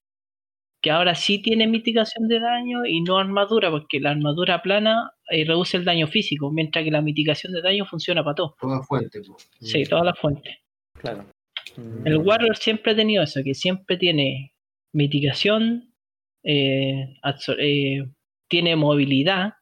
[0.81, 5.43] Que ahora sí tiene mitigación de daño y no armadura, porque la armadura plana eh,
[5.45, 8.55] reduce el daño físico, mientras que la mitigación de daño funciona para todo.
[8.59, 9.19] Toda fuente.
[9.21, 9.35] po.
[9.59, 9.89] Sí, Mm.
[9.89, 10.55] todas las fuentes.
[10.93, 11.25] Claro.
[11.75, 12.07] Mm.
[12.07, 14.53] El Warrior siempre ha tenido eso, que siempre tiene
[14.93, 15.93] mitigación,
[16.43, 18.09] eh, absor- eh,
[18.49, 19.53] tiene movilidad,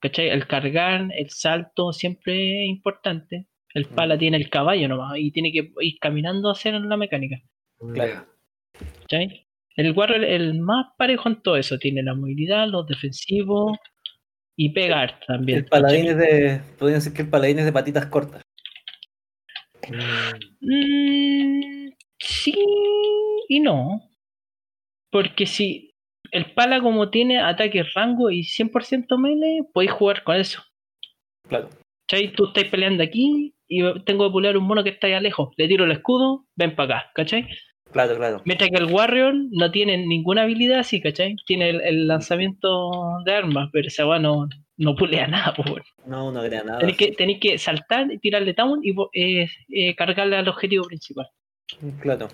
[0.00, 0.28] ¿cachai?
[0.28, 3.46] El cargar, el salto siempre es importante.
[3.74, 7.36] El pala tiene el caballo nomás y tiene que ir caminando a hacer la mecánica.
[7.94, 8.26] Claro.
[9.02, 9.46] ¿cachai?
[9.76, 11.78] El Warrior es el más parejo en todo eso.
[11.78, 13.78] Tiene la movilidad, los defensivos
[14.56, 15.60] y pegar también.
[15.60, 16.60] El paladín es de.
[16.78, 18.42] Podrían decir que el paladín es de patitas cortas.
[20.60, 22.54] Mm, sí
[23.48, 24.02] y no.
[25.10, 25.94] Porque si
[26.30, 30.62] el pala como tiene ataque rango y 100% melee, podéis jugar con eso.
[31.48, 31.68] Claro.
[32.08, 32.32] ¿Cachai?
[32.32, 35.50] Tú estás peleando aquí y tengo que pulear un mono que está allá lejos.
[35.56, 37.48] Le tiro el escudo, ven para acá, ¿cachai?
[37.92, 38.40] Claro, claro.
[38.44, 41.34] Mientras que el Warrior no tiene ninguna habilidad así, ¿cachai?
[41.44, 42.90] Tiene el, el lanzamiento
[43.24, 45.82] de armas, pero ese weón no, no pulea nada, pues, weón.
[46.06, 46.78] No, no crea nada.
[46.78, 51.28] Tenéis que, tenéis que saltar y tirarle down y eh, eh, cargarle al objetivo principal.
[52.00, 52.28] Claro.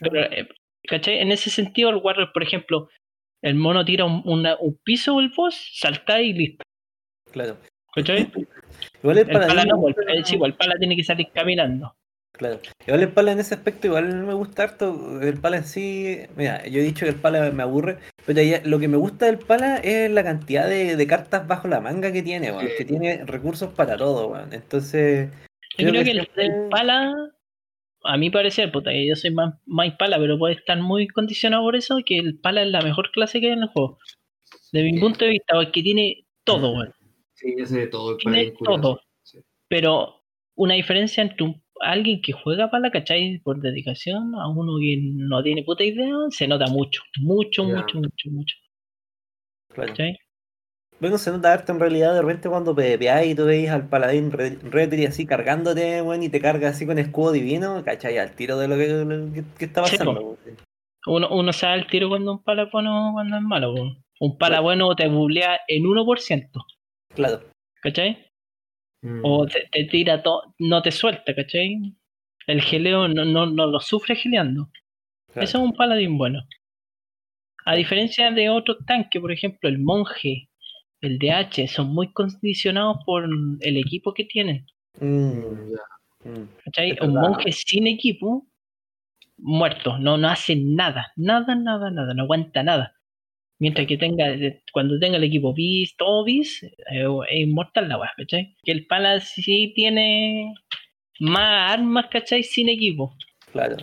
[0.00, 0.48] Pero, eh,
[0.86, 1.18] ¿cachai?
[1.20, 2.88] En ese sentido, el Warrior, por ejemplo,
[3.42, 6.62] el mono tira un, una- un piso o el boss, salta y listo.
[7.32, 7.56] Claro.
[7.94, 8.30] ¿Cachai?
[9.02, 11.94] Igual el El pala no, el, el- sí, el pala tiene que salir caminando.
[12.32, 12.60] Claro.
[12.86, 15.20] Igual el pala en ese aspecto igual me gusta harto.
[15.20, 18.62] El pala en sí, mira, yo he dicho que el pala me aburre, pero ya-
[18.64, 22.12] lo que me gusta del pala es la cantidad de, de cartas bajo la manga
[22.12, 22.74] que tiene, weón, Sí.
[22.78, 24.52] que tiene recursos para todo, weón.
[24.52, 25.30] Entonces,
[25.76, 27.12] Yo Creo creo que que el, pala,
[28.04, 31.62] a mi parecer, puta, que yo soy más, más pala, pero puede estar muy condicionado
[31.64, 33.98] por eso, que el pala es la mejor clase que hay en el juego.
[34.72, 35.00] De mi Sí.
[35.00, 36.92] punto de vista, porque tiene todo, weón.
[37.34, 38.12] Sí, ya sé de todo.
[38.12, 39.00] El Tiene todo.
[39.22, 39.38] Sí.
[39.68, 40.22] Pero
[40.56, 43.40] una diferencia entre un, alguien que juega pala, ¿cachai?
[43.44, 48.30] Por dedicación, a uno que no tiene puta idea, se nota mucho, mucho, mucho, mucho,
[48.30, 48.56] mucho.
[49.72, 49.90] Claro.
[49.90, 50.18] ¿Cachai?
[51.00, 54.32] Bueno, se nota harto en realidad de repente cuando PvPáis y tú veis al paladín
[54.32, 58.18] re- retri así cargándote, weón, y te carga así con escudo divino, ¿cachai?
[58.18, 60.36] Al tiro de lo que, lo que- que está pasando.
[61.06, 63.74] Uno, uno sabe el tiro cuando un pala bueno cuando es malo.
[64.20, 66.64] Un pala bueno te bulea en 1%,
[67.14, 67.42] Claro.
[67.80, 68.27] ¿cachai?
[69.02, 69.20] Mm.
[69.22, 71.94] O te, te tira todo, no te suelta, ¿cachai?
[72.46, 74.70] El geleo no, no, no lo sufre geleando.
[75.32, 75.44] claro.
[75.44, 76.40] Eso es un paladín bueno.
[77.64, 80.48] A diferencia de otros tanques, por ejemplo, el monje,
[81.02, 84.66] el DH, son muy condicionados por el equipo que tienen.
[84.98, 85.74] Mm,
[86.24, 86.48] mm.
[87.02, 88.46] Un monje sin equipo,
[89.36, 92.97] muerto, no, no hace nada, nada, nada, nada, no aguanta nada.
[93.60, 94.26] Mientras que tenga,
[94.72, 98.56] cuando tenga el equipo bis, todo bis, eh, es inmortal la weá, ¿cachai?
[98.62, 100.54] Que el pala sí tiene
[101.18, 102.44] más armas, ¿cachai?
[102.44, 103.14] Sin equipo.
[103.52, 103.76] Claro.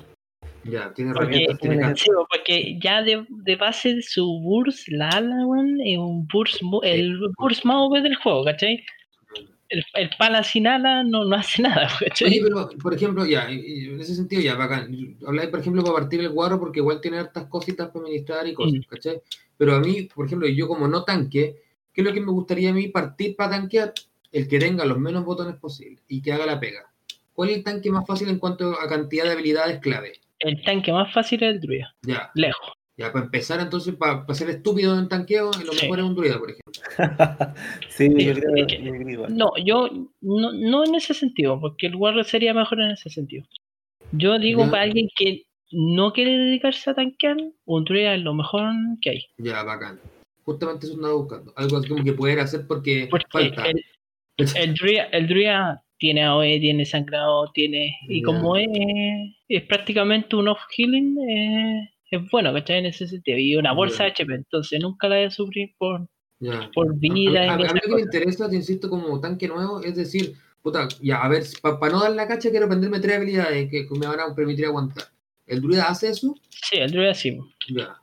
[0.63, 5.45] Ya, tiene Porque, herramientas, tiene sí, porque ya de, de base su burst, la ala,
[5.45, 8.83] weón, es un burst, el burst más OP del juego, ¿cachai?
[9.75, 11.89] El, el pala sin ala no, no hace nada.
[12.25, 14.95] Oye, pero, por ejemplo, ya, en ese sentido, ya, bacán.
[15.27, 18.53] Habláis, por ejemplo, para partir el guarro, porque igual tiene hartas cositas para administrar y
[18.53, 18.89] cosas, Mm.
[18.89, 19.21] ¿cachai?
[19.57, 21.55] Pero a mí, por ejemplo, yo como no tanque,
[21.93, 23.93] ¿qué es lo que me gustaría a mí partir para tanquear?
[24.31, 26.91] El que tenga los menos botones posibles y que haga la pega.
[27.33, 30.13] ¿Cuál es el tanque más fácil en cuanto a cantidad de habilidades clave?
[30.39, 32.73] El tanque más fácil es el druida, Ya, lejos.
[32.97, 35.81] Ya, para empezar entonces, para, ser estúpido en tanqueo, lo Sí.
[35.83, 36.73] mejor es un druida, por ejemplo.
[37.89, 39.27] sí, Sí, yo creo es que- yo.
[39.29, 39.89] No, yo
[40.21, 43.45] no, no en ese sentido, porque el warrior sería mejor en ese sentido.
[44.11, 44.71] Yo digo Ya.
[44.71, 48.71] para alguien que no quiere dedicarse a tanquear, un druida es lo mejor
[49.01, 49.25] que hay.
[49.37, 49.99] Ya, bacán.
[50.43, 51.53] Justamente eso andaba buscando.
[51.57, 53.65] Algo así como que poder hacer porque, Porque falta.
[53.67, 53.83] el,
[54.37, 57.97] el, druida, el druida tiene AOE, tiene sangrado, tiene.
[58.07, 58.25] Y Ya.
[58.27, 58.67] como es,
[59.49, 62.79] es prácticamente un off-healing, eh, es bueno, ¿cachai?
[62.79, 63.37] En ese sentido.
[63.37, 64.03] Y una bolsa Ya.
[64.05, 66.07] de HP, entonces nunca la voy a sufrir por,
[66.39, 66.69] Ya.
[66.73, 67.41] por vida.
[67.41, 70.33] A, a- a mí lo que me interesa, te insisto, como tanque nuevo, es decir,
[70.61, 74.07] puta, ya, a ver, para no dar la cacha, quiero aprenderme tres habilidades que me
[74.07, 75.05] van a permitir aguantar.
[75.47, 76.33] ¿El druida hace eso?
[76.49, 77.37] Sí, el druida sí.
[77.69, 77.97] Ya.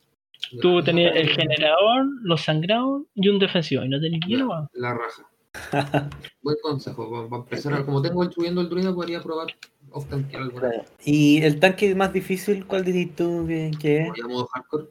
[0.51, 3.85] Ya, Tú tenías el generador, los sangrados y un defensivo.
[3.85, 4.69] Y no tenías más.
[4.75, 5.29] La raja.
[6.43, 7.29] Buen consejo.
[7.29, 9.49] Para empezar, a- como tengo el subiendo el druida, podría probar
[9.93, 10.71] off tanquear alguna.
[10.71, 10.85] Claro.
[11.05, 14.09] ¿Y el tanque más difícil, cuál dirías tú que, que es?
[14.29, 14.87] Modo hardcore.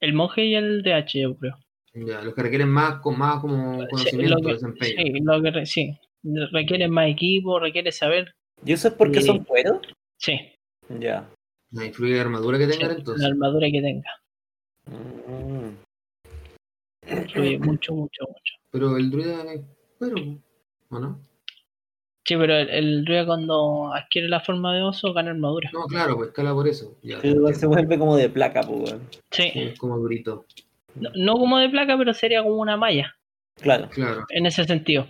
[0.00, 1.56] El monje y el DH, yo creo.
[1.94, 4.94] Ya, los que requieren más, con más como Sí, conocimiento, lo que- desempeño.
[4.96, 5.98] Sí, lo que re- sí.
[6.52, 8.34] Requiere más equipo, requiere saber.
[8.64, 9.26] ¿Y eso es porque Sí.
[9.26, 9.78] son cueros?
[10.16, 10.38] Sí,
[11.00, 11.28] Ya.
[11.72, 13.26] La influye la armadura que sí, tengan la entonces.
[13.26, 14.10] armadura que tenga.
[14.86, 15.70] Mm.
[17.10, 18.54] Influye mucho, mucho, mucho.
[18.70, 19.60] Pero el druida es
[19.98, 20.16] pero,
[20.90, 21.20] ¿o no?
[22.24, 25.70] Sí, pero el, el druida cuando adquiere la forma de oso gana armadura.
[25.72, 26.96] No, claro, pues escala por eso.
[27.02, 27.58] Ya, Sí, igual entiendo.
[27.58, 28.94] se vuelve como de placa, pues.
[29.32, 29.50] Sí.
[29.52, 30.46] Sí, es como durito.
[30.94, 33.14] No, no como de placa, pero sería como una malla.
[33.60, 34.24] Claro, Claro.
[34.30, 35.06] En ese sentido.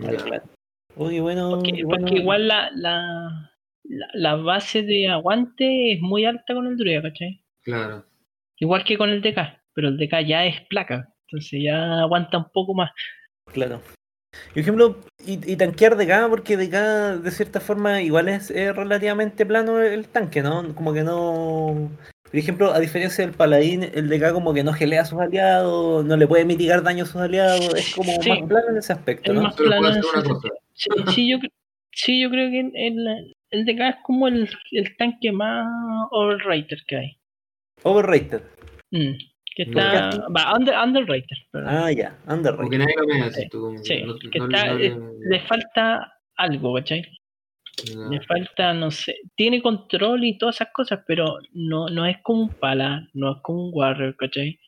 [0.00, 0.42] claro, claro.
[0.96, 3.52] Uy, bueno, Porque, bueno, porque igual la, la,
[3.84, 7.40] la, la base de aguante es muy alta con el druida, ¿cachai?
[7.62, 8.04] Claro.
[8.58, 9.38] Igual que con el DK,
[9.74, 12.90] pero el DK ya es placa, entonces ya aguanta un poco más.
[13.52, 13.80] Claro.
[14.50, 18.28] Y, por ejemplo, y, y tanquear de acá, porque de acá, de cierta forma, igual
[18.28, 20.74] es, es relativamente plano el tanque, ¿no?
[20.74, 21.90] Como que no.
[22.24, 25.18] Por ejemplo, a diferencia del paladín, el de acá como que no gelea a sus
[25.18, 28.28] aliados, no le puede mitigar daño a sus aliados, es como Sí.
[28.28, 29.42] más plano en ese aspecto, Es ¿no?
[29.44, 30.08] más plano en ese.
[30.74, 31.38] Sí, sí, yo,
[31.92, 35.66] sí, yo creo que el, el DK es como el, el tanque más
[36.10, 37.18] overrated que hay.
[37.82, 38.42] Overrated.
[38.90, 39.12] Mm,
[39.58, 40.10] que está.
[40.34, 41.36] Va, under, underrated.
[41.50, 41.68] perdón.
[41.74, 42.70] Ah, ya, Como underrated.
[42.70, 44.78] que nadie lo mea, Sí, así tú, como que sí, no- que no- está- no
[44.78, 44.96] eh,
[45.28, 47.02] Le falta algo, ¿cachai?
[48.10, 52.42] Le falta, no sé, tiene control y todas esas cosas, pero no, no es como
[52.42, 54.58] un pala, no es como un warrior, ¿cachai?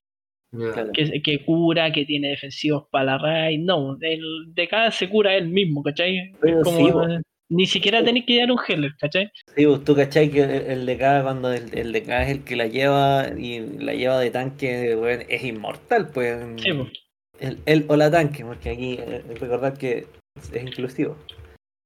[0.92, 5.34] Que, que cura, que tiene defensivos para la raid, no, el de cada se cura
[5.36, 6.32] él mismo, ¿cachai?
[6.40, 7.18] Pero Es como, sí,
[7.50, 9.30] ni siquiera tenés que dar un healer, ¿cachai?
[9.56, 12.30] Sí, pues, tú cachai que el, el de acá, cuando el, el de acá es
[12.30, 14.96] el que la lleva y la lleva de tanque,
[15.28, 16.40] es inmortal, pues.
[16.62, 16.88] Sí, po.
[17.40, 20.06] El, el o la tanque, porque aquí eh, recordar que
[20.52, 21.16] es inclusivo.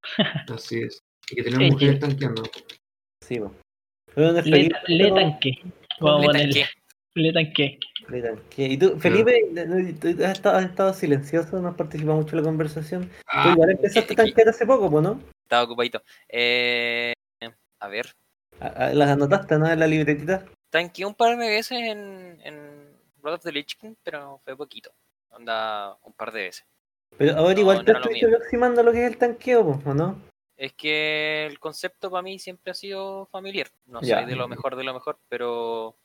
[0.54, 0.98] Así es.
[1.30, 2.00] Y que tener Sí, mujeres sí.
[2.00, 2.42] tanqueando.
[3.26, 4.46] Sí, pues.
[4.46, 5.52] Le, le tanque.
[6.00, 6.52] Vamos a Le ponerle.
[6.54, 6.68] tanqué.
[7.16, 7.78] Le tanque.
[8.10, 8.64] le tanque.
[8.66, 9.40] Y tú, Felipe,
[10.00, 13.02] tú has estado, has estado silencioso, no has participado mucho en la conversación.
[13.04, 15.20] Tú Ah, igual empezaste a tanquear hace poco, pues, ¿no?
[15.44, 16.02] Estaba ocupadito.
[16.28, 17.12] Eh,
[17.80, 18.14] a ver,
[18.60, 19.68] A- a- Las anotaste, ¿no?
[19.70, 20.44] En la libretita.
[20.70, 24.90] tanqueé un par de veces en, en Blood of the Lich King, pero fue poquito.
[25.30, 26.64] Onda un par de veces.
[27.18, 28.28] Pero ahora No, igual no te mío.
[28.28, 30.20] aproximando a lo que es el tanqueo, ¿o no?
[30.56, 33.68] Es que el concepto para mí siempre ha sido familiar.
[33.86, 34.18] No Ya.
[34.20, 35.96] soy de lo mejor de lo mejor, pero.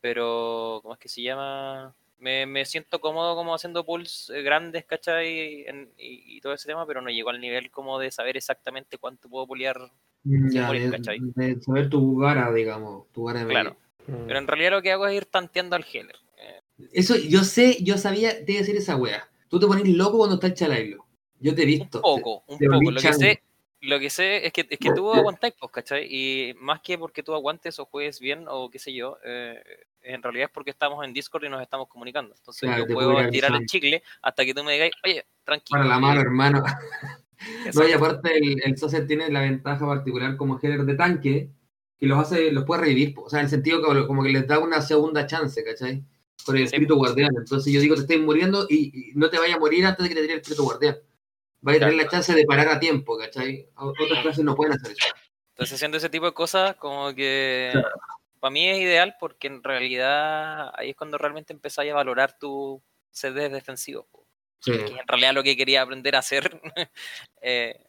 [0.00, 0.80] Pero.
[0.82, 1.94] ¿Cómo es que se llama?
[2.18, 5.64] Me, me siento cómodo como haciendo pools eh, grandes, ¿cachai?
[5.66, 8.98] En- y, y todo ese tema, pero no llego al nivel como de saber exactamente
[8.98, 9.78] cuánto puedo pulear.
[10.24, 11.18] Ya, morir, de, ¿cachai?
[11.20, 13.76] de saber tu vara, digamos, tu vara de Claro.
[14.06, 14.26] Mm.
[14.26, 16.16] Pero en realidad lo que hago es ir tanteando al healer.
[16.38, 16.60] Eh,
[16.92, 19.28] Eso, yo sé, yo sabía, te iba a decir esa wea.
[19.48, 21.06] Tú te pones loco cuando está el chalailo.
[21.38, 22.00] Yo te he un visto.
[22.02, 22.90] poco, un te poco.
[22.90, 23.42] Lo que sé,
[23.80, 26.06] lo que sé es que, es que tú aguantáis, pues, ¿cachai?
[26.10, 29.62] Y más que porque tú aguantes o juegues bien o qué sé yo, eh,
[30.02, 32.34] en realidad es porque estamos en Discord y nos estamos comunicando.
[32.36, 35.26] Entonces Claro, yo puedo puedo ir tirar el chicle hasta que tú me digas, oye,
[35.44, 35.78] tranquilo.
[35.78, 36.62] Para la mano, hermano.
[37.72, 41.48] No, y aparte el, el Saucer tiene la ventaja particular como healer de tanque,
[41.96, 44.46] que los hace, los puede revivir, o sea, en el sentido que como que les
[44.48, 46.02] da una segunda chance, ¿cachai?
[46.44, 47.30] Con el Sí, espíritu guardián.
[47.36, 50.08] Entonces yo digo, te estoy muriendo y, y no te vayas a morir antes de
[50.08, 50.98] que te tire el espíritu guardián.
[51.60, 53.68] Vas a tener la chance de parar a tiempo, ¿cachai?
[53.76, 55.14] Otras clases no pueden hacer eso.
[55.50, 57.88] Entonces haciendo ese tipo de cosas, como que Claro.
[58.40, 62.82] Para mí es ideal porque en realidad ahí es cuando realmente empezáis a valorar tu
[63.10, 64.06] CD defensivo.
[64.60, 64.72] Sí.
[64.72, 66.60] Que en realidad lo que quería aprender a hacer
[67.42, 67.80] eh,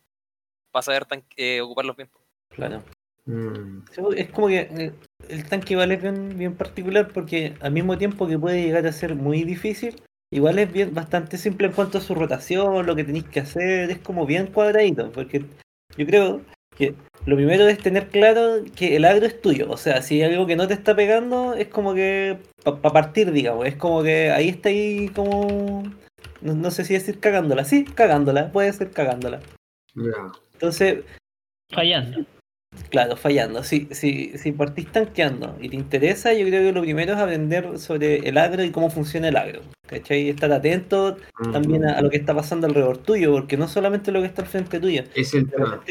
[0.71, 2.09] para saber tan- eh, ocuparlos bien.
[2.09, 2.19] po.
[2.49, 2.83] Claro.
[3.25, 3.83] Mm.
[4.15, 4.93] Es como que eh,
[5.27, 8.91] el tanque igual es bien, bien particular porque al mismo tiempo que puede llegar a
[8.91, 13.03] ser muy difícil, igual es bien bastante simple en cuanto a su rotación, lo que
[13.03, 15.45] tenéis que hacer, es como bien cuadradito, porque
[15.97, 16.41] yo creo
[16.79, 20.33] que lo primero es tener claro que el agro es tuyo, o sea, si hay
[20.33, 24.31] algo que no te está pegando, es como que para partir, digamos, es como que
[24.31, 25.83] ahí está ahí como,
[26.41, 29.41] no, no sé si decir cagándola, sí, cagándola, puede ser cagándola.
[29.93, 30.31] Ya.
[30.53, 31.03] Entonces,
[31.71, 32.25] Fallando.
[32.89, 33.63] Claro, fallando.
[33.63, 37.77] Si, si, si partís tanqueando y te interesa, yo creo que lo primero es aprender
[37.79, 39.61] sobre el agro y cómo funciona el agro.
[39.87, 40.29] ¿Cachai?
[40.29, 41.17] Estar atento
[41.51, 44.43] también a, a lo que está pasando alrededor tuyo, porque no solamente lo que está
[44.43, 45.03] al frente tuyo.
[45.15, 45.83] Es el tema.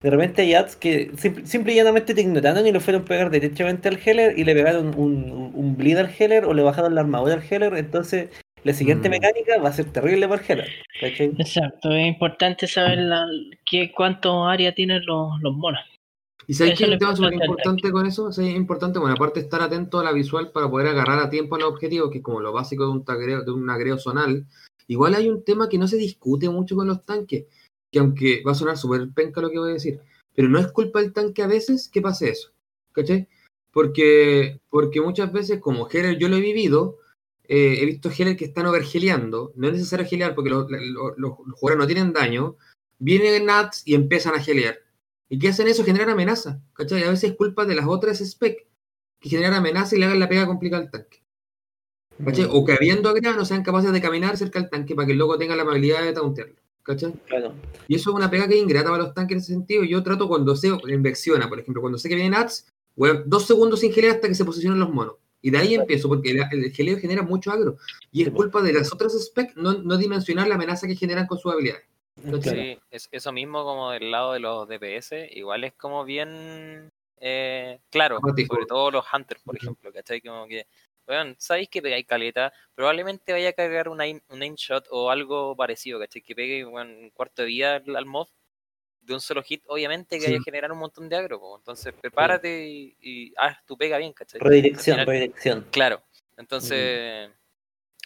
[0.00, 3.04] De repente hay ads que simple, simple y llanamente te ignoraron y lo fueron a
[3.04, 6.62] pegar derechamente al Heller y le pegaron un, un, un bleed al Heller o le
[6.62, 7.74] bajaron la armadura al Heller.
[7.74, 8.30] Entonces,
[8.62, 9.12] la siguiente Mm.
[9.12, 10.68] mecánica va a ser terrible para el Heller.
[11.00, 11.26] ¿Cachai?
[11.38, 13.26] Exacto, es importante saber la,
[13.68, 15.80] qué, cuánto área tienen los, los monos.
[16.46, 18.32] ¿Y sabes qué es tema súper importante con eso?
[18.32, 21.56] Sí, es importante, bueno, aparte estar atento a la visual para poder agarrar a tiempo
[21.56, 24.46] a los objetivos, que es como lo básico de un, tagreo, de un agreo zonal,
[24.86, 27.44] igual hay un tema que no se discute mucho con los tanques,
[27.90, 30.00] que aunque va a sonar súper penca lo que voy a decir,
[30.34, 32.50] pero no es culpa del tanque a veces que pase eso,
[32.92, 33.28] ¿cachai?
[33.72, 36.98] Porque, porque muchas veces, como Heller yo lo he vivido,
[37.44, 41.78] eh, he visto Heller que están overgeleando, no es necesario gelear porque los, los- jugadores
[41.78, 42.56] no tienen daño,
[42.98, 44.78] vienen Nats y empiezan a gelear.
[45.28, 45.84] ¿Y qué hacen eso?
[45.84, 47.02] Generan amenaza, ¿cachai?
[47.04, 48.66] A veces es culpa de las otras spec
[49.20, 51.22] que generan amenaza y le hagan la pega complicada al tanque,
[52.24, 52.46] ¿cachai?
[52.50, 55.18] O que habiendo agrado no sean capaces de caminar cerca del tanque para que el
[55.18, 56.56] loco tenga la habilidad de tauntearlo,
[56.88, 57.12] ¿cachai?
[57.26, 57.52] Claro.
[57.86, 59.84] Y eso es una pega que es ingrata para los tanques en ese sentido.
[59.84, 62.66] Yo trato cuando sé, en Vexiona, por ejemplo, cuando sé que vienen ads,
[62.96, 65.16] weón, dos segundos sin gelear hasta que se posicionen los monos.
[65.42, 67.76] Y de ahí empiezo, porque el, el geleo genera mucho agro.
[68.10, 71.26] Y es Sí, culpa de las otras spec no, no dimensionar la amenaza que generan
[71.26, 71.84] con sus habilidades.
[72.42, 77.80] Sí, es, eso mismo como del lado de los DPS, igual es como bien eh,
[77.90, 80.20] claro, sobre todo los Hunters, por ejemplo, ¿cachai?
[80.20, 80.66] Como que,
[81.08, 85.10] weón, sabéis que pegáis caleta, probablemente vaya a cargar un aim, un aim shot o
[85.10, 86.22] algo parecido, ¿cachai?
[86.22, 88.28] Que pegue weón, un cuarto de vida al, al mob
[89.00, 90.26] de un solo hit, obviamente que Sí.
[90.26, 91.56] vaya a generar un montón de agro, po.
[91.56, 94.38] entonces prepárate y, y haz tu pega bien, ¿cachai?
[94.40, 95.66] Redirección, redirección.
[95.70, 96.02] Claro,
[96.36, 97.30] entonces...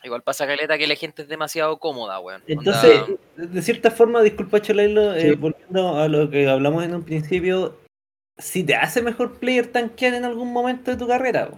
[0.04, 2.42] Igual pasa caleta que la gente es demasiado cómoda, weón.
[2.48, 5.34] Entonces, Onda- de cierta forma, disculpa Cholailo, eh, Sí.
[5.36, 7.78] volviendo a lo que hablamos en un principio,
[8.36, 11.50] si te hace mejor player tanquear en algún momento de tu carrera.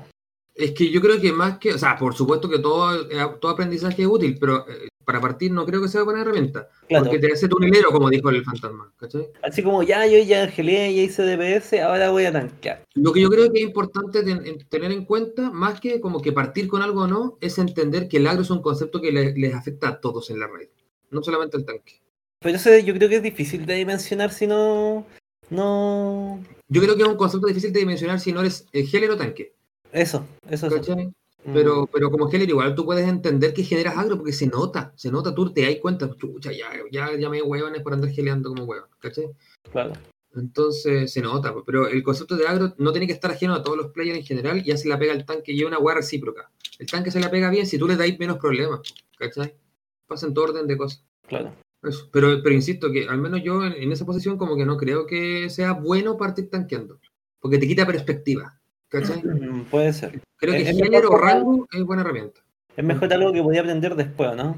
[0.55, 3.51] Es que yo creo que más que, o sea, por supuesto que todo, eh, todo
[3.53, 6.69] aprendizaje es útil, pero eh, para partir no creo que sea buena herramienta.
[6.89, 9.29] Claro, Porque te hace tunelero, como dijo el fantasma, ¿cachai?
[9.43, 12.85] así como ya yo ya geleé, ya hice DPS, ahora voy a tanquear.
[12.95, 16.23] Lo que yo creo que es importante ten- en- tener en cuenta, más que como
[16.23, 19.11] que partir con algo o no, es entender que el agro es un concepto que
[19.11, 20.69] le- les afecta a todos en la red,
[21.11, 22.01] no solamente al tanque.
[22.39, 25.05] Pero eso yo creo que es difícil de dimensionar si no...
[25.51, 26.41] No...
[26.69, 29.17] Yo creo que es un concepto difícil de dimensionar si no eres el healer o
[29.17, 29.53] tanque,
[29.95, 30.69] Eso, eso.
[30.69, 31.07] ¿cachai?
[31.07, 31.53] Mm.
[31.53, 35.11] Pero, pero como healer igual tú puedes entender que generas agro porque se nota, se
[35.11, 38.65] nota, tú te das cuenta, chucha, ya, ya, ya me huevones por andar geleando como
[38.65, 39.31] huevón, ¿cachai?
[39.71, 39.93] Claro.
[40.35, 43.77] Entonces se nota, pero el concepto de agro no tiene que estar ajeno a todos
[43.77, 46.51] los players en general y hace la pega al tanque y es una hueá recíproca.
[46.81, 48.81] El tanque se la pega bien si tú le dais menos problemas,
[49.17, 49.55] ¿cachai?
[50.09, 51.05] Pasa en todo orden de cosas.
[51.29, 51.55] Claro.
[51.85, 52.09] Eso.
[52.11, 55.07] Pero, pero insisto que al menos yo en, en esa posición como que no creo
[55.07, 56.99] que sea bueno partir tanqueando,
[57.39, 58.59] porque te quita perspectiva,
[59.01, 59.23] ¿cachai?
[59.23, 60.21] Mm, Puede ser.
[60.37, 62.41] Creo que género o rango es buena herramienta.
[62.77, 64.57] Es mejor algo que podía aprender después, ¿no?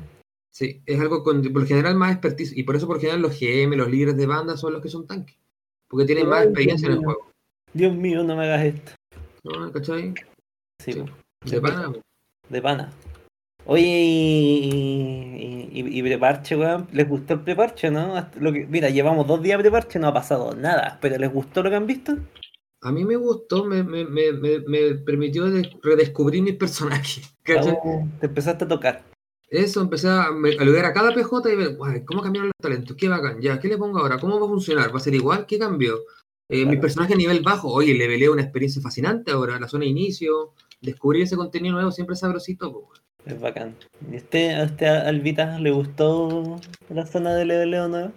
[0.50, 2.56] Sí, es algo con, por lo general más expertise.
[2.56, 4.88] Y por eso, por lo general, los GM, los líderes de banda son los que
[4.88, 5.36] son tanques.
[5.88, 7.08] Porque tienen más experiencia en el mío.
[7.08, 7.30] juego.
[7.74, 8.92] Dios mío, no me hagas esto.
[9.44, 9.70] ¿No?
[9.70, 10.14] ¿Cachai?
[10.82, 11.04] Sí, Sí.
[11.50, 11.92] De pana,
[12.48, 12.92] de pana.
[13.66, 16.88] Oye, y, y, y- y preparche, weón.
[16.92, 18.16] ¿Les gustó el preparche, no?
[18.16, 20.98] Hasta Lo que, mira, llevamos dos días de preparche, no ha pasado nada.
[21.00, 22.16] ¿Pero les gustó lo que han visto?
[22.86, 27.32] A mí me gustó, me, me, me, me, me permitió des- redescubrir mis personajes.
[27.58, 29.04] Oh, te empezaste a tocar.
[29.48, 32.96] Eso, empecé a, me- a cada PJ y ver, "Guay, ¿cómo cambiaron los talentos?
[32.96, 33.40] ¿Qué bacán?
[33.40, 34.18] Ya, ¿qué le pongo ahora?
[34.18, 34.92] ¿Cómo va a funcionar?
[34.92, 35.46] ¿Va a ser igual?
[35.46, 35.96] ¿Qué cambió?
[36.48, 36.70] Eh, Claro.
[36.70, 39.90] Mi personaje a nivel bajo, oye, le velé una experiencia fascinante ahora, la zona de
[39.90, 42.72] inicio, descubrir ese contenido nuevo siempre es sabrosito.
[42.72, 43.00] po, weón.
[43.24, 43.76] Es bacán.
[44.12, 46.56] ¿Y usted, a usted, Albita, le gustó
[46.88, 48.12] la zona de leveleo nueva?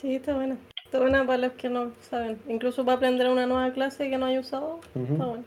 [0.00, 0.58] Sí, está buena.
[0.92, 2.38] Está buena para los que no saben.
[2.48, 4.78] Incluso para aprender una nueva clase que no haya usado.
[4.94, 5.44] Está bueno.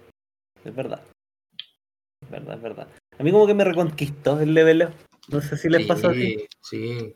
[0.64, 1.02] Es verdad.
[2.24, 2.88] Es verdad, es verdad.
[3.20, 4.89] A mí como que me reconquistó el leveleo.
[5.28, 6.48] No sé si les pasó así.
[6.64, 7.16] Sí, sí.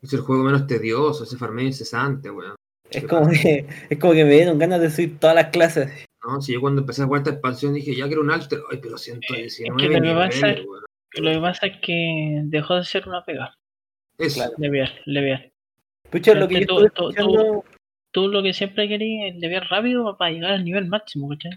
[0.00, 2.54] Es el juego menos tedioso, ese farmeo incesante, weón.
[2.90, 6.06] Es como que, es como que me dieron ganas de subir todas las clases.
[6.26, 8.78] No, si yo cuando empecé a jugar esta expansión dije, ya quiero un alter, ay,
[8.80, 10.84] pero 119 Es que lo que pasa- weón.
[11.16, 13.54] Lo que pasa es que dejó de ser una pega.
[14.16, 14.52] Eso, Claro.
[14.56, 15.50] Leviar, leviar.
[16.18, 17.64] Pucha, lo que yo Tú- estuve tú- escuchando.
[18.12, 21.50] Tú lo que siempre querías es leviar rápido para llegar al nivel máximo, ¿cachai?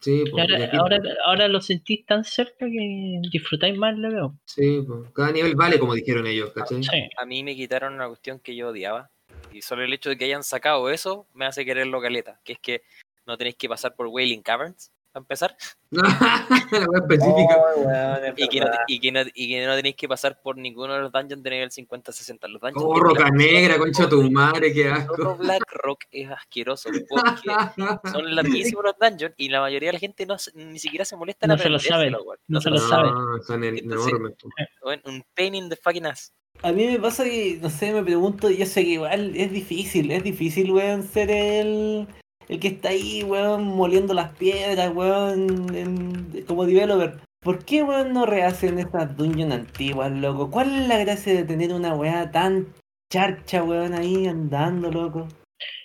[0.00, 4.34] sí, pues, ahora, aquí- ahora, ahora lo sentís tan cerca que disfrutáis más el leveo.
[4.46, 6.82] sí, pues, cada nivel vale, como dijeron ellos, ¿cachai?
[6.82, 6.90] Sí.
[7.18, 9.10] A mí me quitaron una cuestión que yo odiaba.
[9.52, 12.40] Y solo el hecho de que hayan sacado eso me hace quererlo caleta.
[12.44, 12.82] Que es que
[13.26, 15.56] no tenéis que pasar por Wailing Caverns, para empezar.
[15.90, 17.56] la wea específica.
[17.76, 20.56] Oh, weón, Y que, no, y, que no, y que no tenéis que pasar por
[20.56, 22.48] ninguno de los dungeons de nivel 50-60.
[22.48, 24.92] Los dungeons Oh, roca Black- negra, concha tu madre, qué Todo
[25.32, 25.36] asco.
[25.36, 26.90] Black Rock es asqueroso.
[27.08, 27.22] Porque
[28.12, 31.46] son larguísimos los dungeons y la mayoría de la gente no, ni siquiera se molesta
[31.46, 32.14] en No se lo saben.
[32.48, 32.76] No se lo.
[32.76, 34.34] No, son enormes.
[34.82, 36.32] Weón, Un pain in the fucking ass.
[36.62, 40.10] A mí me pasa que, no sé, me pregunto, yo sé que igual es difícil,
[40.10, 42.06] es difícil, weón, ser el,
[42.50, 47.20] el que está ahí, weón, moliendo las piedras, weón, en- como developer.
[47.40, 50.50] ¿Por qué, weón, no rehacen estas dungeons antiguas, loco?
[50.50, 52.66] ¿Cuál es la gracia de tener una weá tan
[53.12, 55.28] charcha, weón, ahí andando, loco?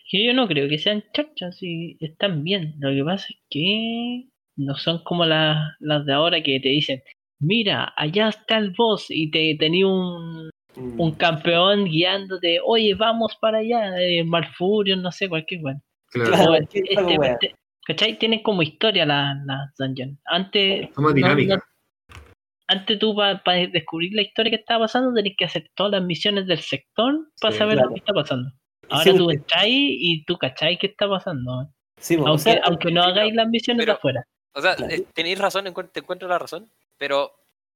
[0.10, 2.76] Que yo no creo que sean chachas y están bien.
[2.80, 7.02] Lo que pasa es que no son como las, las de ahora que te dicen,
[7.40, 13.60] mira, allá está el boss y te tenía un, un campeón guiándote, oye, vamos para
[13.60, 15.82] allá, eh, Malfurion, no sé, cualquier weón.
[16.16, 16.32] Claro.
[16.32, 16.54] Claro.
[16.54, 17.56] O qué este- este-
[17.88, 18.18] ¿Cachai?
[18.18, 20.18] Tienen como historia las la dungeons.
[20.26, 21.56] Antes, Somos no- dinámica.
[21.58, 21.62] no-
[22.68, 23.40] antes tú para
[23.72, 27.52] descubrir la historia que estaba pasando tenías que hacer todas las misiones del sector para
[27.52, 27.90] Sí, saber claro.
[27.90, 28.50] lo que está pasando.
[28.50, 31.70] Sí, Ahora tú porque- entras y tú cachai qué está pasando.
[31.98, 34.28] Sí, po, o Aunque, sea, aunque no sí, hagáis las misiones pero- de afuera.
[34.56, 34.94] O sea, Claro.
[34.94, 37.32] eh, tenéis razón, te encuentro la razón, pero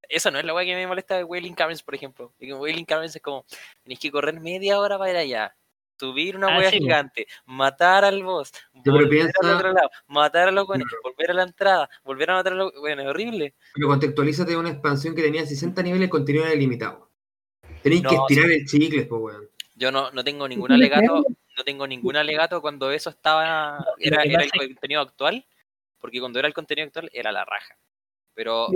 [0.08, 2.34] eso no es la weá que me molesta de Wailing Caverns, por ejemplo.
[2.40, 3.46] Que Wailing Caverns es como,
[3.84, 5.56] tenéis que correr media hora para ir allá,
[6.00, 6.84] subir una Ah, sí, po.
[6.86, 11.02] gigante, matar al boss, volver piensa- al otro lado, matar a los buenos, Claro.
[11.04, 13.54] volver a la entrada, volver a matar a los bueno, es horrible.
[13.74, 17.10] Pero contextualízate una expansión que tenía 60 niveles y contenido era ilimitado.
[17.84, 19.50] Tenéis que No, estirar el chicle, pues, weón.
[19.76, 21.24] Yo no, no tengo ningún alegato,
[21.58, 25.46] no tengo ningún alegato cuando eso estaba, era, que era el contenido actual,
[26.00, 27.78] porque cuando era el contenido actual era la raja.
[28.34, 28.68] Pero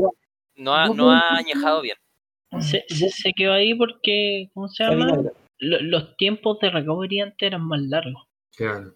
[0.56, 1.98] no ha, no ha que- añejado bien.
[2.62, 5.18] Se, se, quedó ahí porque, ¿cómo se llama?
[5.64, 8.24] Lo- los tiempos de recovery antes eran más largos.
[8.56, 8.94] Claro.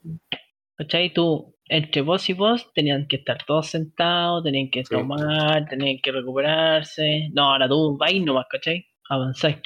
[0.76, 1.12] ¿Cachai?
[1.14, 4.94] Tú, entre vos y vos, tenían que estar todos sentados, tenían que Sí.
[4.94, 7.30] tomar, tenían que recuperarse.
[7.34, 8.86] No, ahora tú vais nomás, ¿cachai?
[9.10, 9.58] Avanzáis.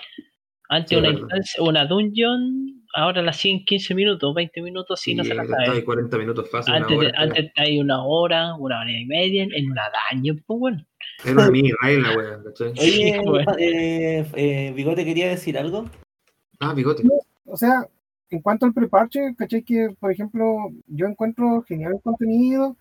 [0.70, 5.26] Antes Sí, una instancia, una dungeon, ahora la hacían 15 minutos, 20 minutos, si no
[5.26, 5.70] se la sabe.
[5.70, 7.12] ahí 40 minutos fácil, una Antes, hora.
[7.18, 9.84] antes hay una hora, una hora y media en una
[10.14, 10.86] dungeon, pues bueno.
[11.26, 12.70] Era una mini weón, ¿cachai?
[12.80, 13.54] Oye, bueno.
[13.60, 15.90] eh, eh, Bigote quería decir algo.
[16.62, 17.04] Ah, bigote.
[17.46, 17.88] O sea,
[18.30, 22.78] en cuanto al preparche, caché que, por ejemplo, yo encuentro genial el contenido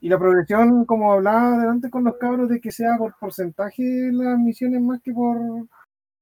[0.00, 3.82] y la progresión, como hablaba adelante con los cabros, de que sea por porcentaje
[4.12, 5.66] las misiones más que por,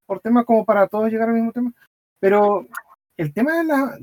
[0.07, 1.73] por tema, como para todos llegar al mismo tema.
[2.19, 2.67] Pero
[3.19, 3.99] el tema de la,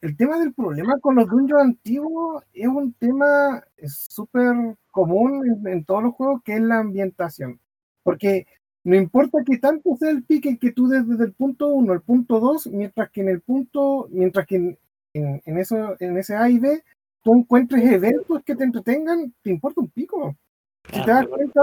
[0.00, 5.84] el tema del problema con los dungeons antiguos es un tema súper común en, en
[5.84, 7.60] todos los juegos, que es la ambientación.
[8.02, 8.46] Porque
[8.84, 12.02] no importa que tanto sea el pique que tú des desde el punto 1 al
[12.02, 14.78] punto 2, mientras que en el punto, mientras que en,
[15.14, 16.82] en- en eso, en ese A y B,
[17.22, 20.36] tú encuentres eventos que te entretengan, te importa un pico.
[20.92, 21.60] Si Ah, te das pero- cuenta,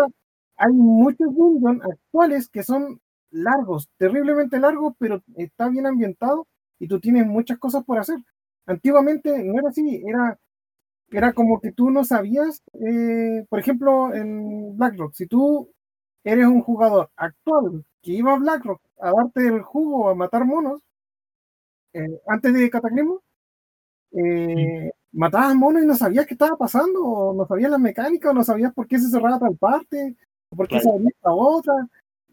[0.58, 3.00] hay muchos dungeons actuales que son
[3.32, 6.48] largos, terriblemente largos, pero está bien ambientado
[6.80, 8.18] y tú tienes muchas cosas por hacer.
[8.66, 10.40] Antiguamente no era así, era,
[11.12, 15.70] era como que tú no sabías, eh, por ejemplo, en BlackRock, si tú
[16.24, 20.82] eres un jugador actual que iba a BlackRock a darte el jugo, a matar monos,
[21.94, 23.22] eh, antes de Cataclismo,
[24.12, 28.34] eh, matabas monos y no sabías qué estaba pasando, o no sabías la mecánica, o
[28.34, 30.16] no sabías por qué se cerraba tal parte,
[30.50, 30.84] o por qué Claro.
[30.84, 31.74] se abría esta otra.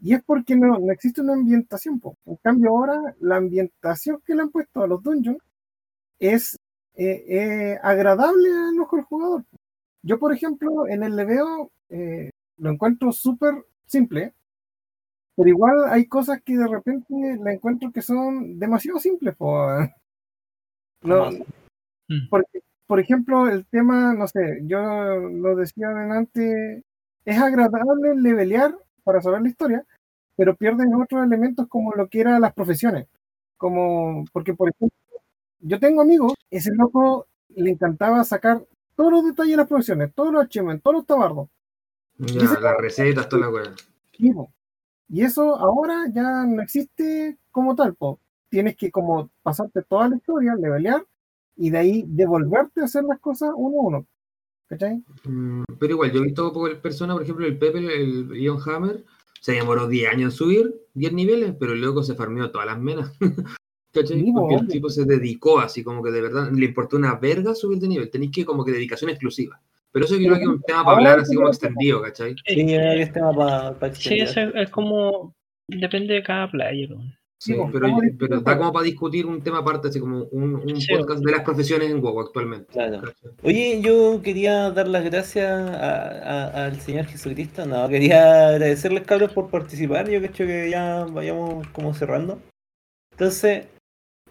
[0.01, 1.99] Y es porque no, no existe una ambientación.
[1.99, 2.15] po.
[2.25, 5.39] En cambio, ahora la ambientación que le han puesto a los dungeons
[6.19, 6.57] es
[6.95, 9.43] eh, agradable al ojo del jugador.
[10.03, 11.71] Yo, por ejemplo, en el leveo
[12.57, 13.53] lo encuentro súper
[13.87, 14.33] simple,
[15.35, 19.35] pero igual hay cosas que de repente le encuentro que son demasiado simples.
[21.01, 21.29] No.
[22.09, 22.29] Mm.
[22.29, 26.83] porque, por ejemplo, el tema, no sé, yo lo decía adelante,
[27.25, 29.85] es agradable levelear para saber la historia,
[30.35, 33.07] pero pierden otros elementos como lo que eran las profesiones.
[33.57, 34.97] Como, porque, por ejemplo,
[35.59, 38.63] yo tengo amigos, ese loco le encantaba sacar
[38.95, 41.49] todos los detalles de las profesiones, todos los achievements, todos los tabardos.
[42.19, 43.73] Ya, las recetas, toda la weá.
[45.09, 48.19] Y eso ahora ya no existe como tal, po.
[48.49, 51.05] Tienes que como pasarte toda la historia, levelear,
[51.55, 54.07] y de ahí devolverte a hacer las cosas uno a uno.
[54.67, 55.03] ¿Cachai?
[55.23, 59.05] Mm, Pero igual, yo he visto por persona, por ejemplo, el Pepe, el Ion Hammer,
[59.39, 62.79] se demoró 10 años en subir, 10 niveles, pero el loco se farmeó todas las
[62.79, 63.11] menas.
[63.93, 64.19] ¿Cachai?
[64.19, 67.55] Sí, Porque el tipo se dedicó así, como que de verdad le importó una verga
[67.55, 68.09] subir de nivel.
[68.09, 69.61] Tenéis que como que dedicación exclusiva.
[69.97, 72.35] Pero eso yo creo que es un tema para hablar así sí como extendido, ¿cachai?
[72.45, 73.33] Sí, yo creo que es tema
[73.79, 75.33] para Sí, eso es, es como.
[75.67, 76.89] Depende de cada player.
[77.39, 80.87] Sí, Sí, pero, da como para discutir un tema aparte, así como un, un Sí,
[80.95, 82.71] podcast de las profesiones en WoW actualmente.
[82.71, 83.01] Claro.
[83.41, 86.05] Oye, yo quería dar las gracias a-
[86.45, 87.65] a- al Señor Jesucristo.
[87.65, 90.07] No, quería agradecerles, cabros, por participar.
[90.09, 92.39] Yo creo que ya vayamos como cerrando.
[93.13, 93.65] Entonces,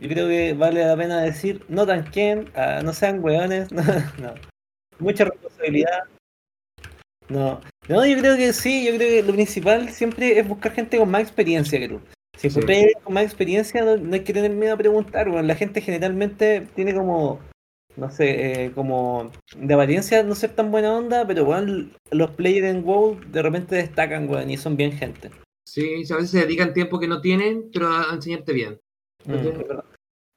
[0.01, 3.83] yo creo que vale la pena decir, no tanquen, ah, no sean hueones, no,
[4.23, 4.35] no.
[4.99, 6.05] Mucha responsabilidad.
[7.29, 10.99] No, no, yo creo que sí, yo creo que lo principal siempre es buscar gente
[10.99, 12.01] con más experiencia que tú.
[12.37, 12.59] Si Sí.
[12.59, 15.47] encontráis alguien con más experiencia, no, no hay que tener miedo a preguntar, weón.
[15.47, 17.41] La gente generalmente tiene como,
[17.97, 22.69] no sé, eh, como de apariencia no ser tan buena onda, pero weón, los players
[22.69, 25.31] en WoW de repente destacan, weón, y son bien gente.
[25.67, 28.79] Sí, a veces se dedican tiempo que no tienen, pero a, enseñarte bien.
[29.25, 29.35] Mm.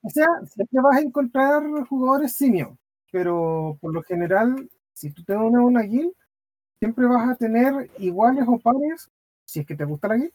[0.02, 2.78] O sea, siempre vas a encontrar jugadores simio,
[3.12, 6.12] pero por lo general, si tú te unes a una guild,
[6.80, 9.10] siempre vas a tener iguales o pares,
[9.46, 10.32] si es que te gusta la guild,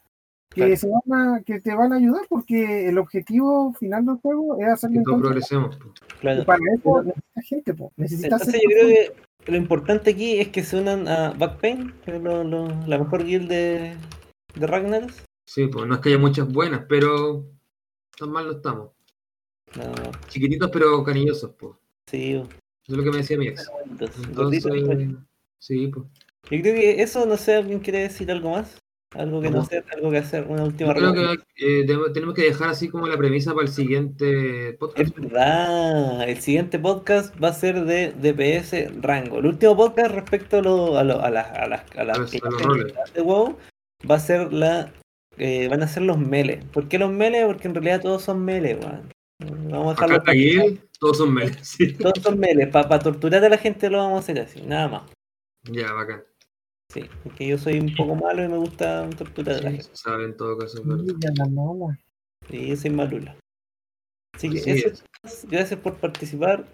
[0.50, 0.76] que, Claro.
[0.76, 4.68] se van a, que te van a ayudar porque el objetivo final del juego es
[4.68, 5.78] hacer Que todos progresemos.
[6.20, 6.42] Claro.
[6.42, 7.92] Y para eso necesitas gente, po.
[7.96, 12.16] necesitas Entonces yo creo que lo importante aquí es que se unan a Backpain, que
[12.16, 13.96] es lo- lo- la mejor guild de,
[14.54, 15.24] de Ragnaros.
[15.46, 17.44] Sí, pues no es que haya muchas buenas, pero
[18.18, 18.90] tan mal no estamos.
[19.76, 19.92] No,
[20.28, 21.72] Chiquititos pero cariñosos, pues.
[22.06, 22.42] sí,
[22.86, 23.70] es lo que me decía mi ex.
[24.28, 24.64] Entonces,
[25.58, 26.06] sí, pues.
[26.50, 28.76] Yo creo que eso, no sé, ¿alguien quiere decir algo más?
[29.14, 29.64] Algo que no No.
[29.64, 33.06] sé, algo que hacer, una última Yo creo que eh, tenemos que dejar así como
[33.06, 34.98] la premisa para el siguiente podcast.
[35.08, 39.38] Es verdad, el siguiente podcast va a ser de DPS rango.
[39.38, 42.30] El último podcast respecto a, lo- a, lo- a las, a las, las los-
[43.14, 43.56] de WoW
[44.10, 44.90] va a ser la
[45.38, 46.60] eh, van a ser los melee.
[46.72, 47.46] ¿Por qué los melee?
[47.46, 49.08] Porque en realidad todos son melee, weón.
[49.70, 51.52] Vamos a Acá dejarlo guild, todos son melee.
[51.62, 51.92] Sí.
[51.92, 52.66] Todos son melee.
[52.66, 55.02] Para torturar a la gente lo vamos a hacer así, nada más.
[55.70, 56.24] Ya, bacán.
[56.90, 59.90] Sí, porque yo soy un poco malo y me gusta torturar a la gente.
[59.92, 60.82] sabe en todo caso.
[60.82, 61.98] mala.
[62.48, 63.36] Sí, yo soy malula.
[64.34, 65.04] Así que eso, es.
[65.04, 66.64] chicos, gracias por participar.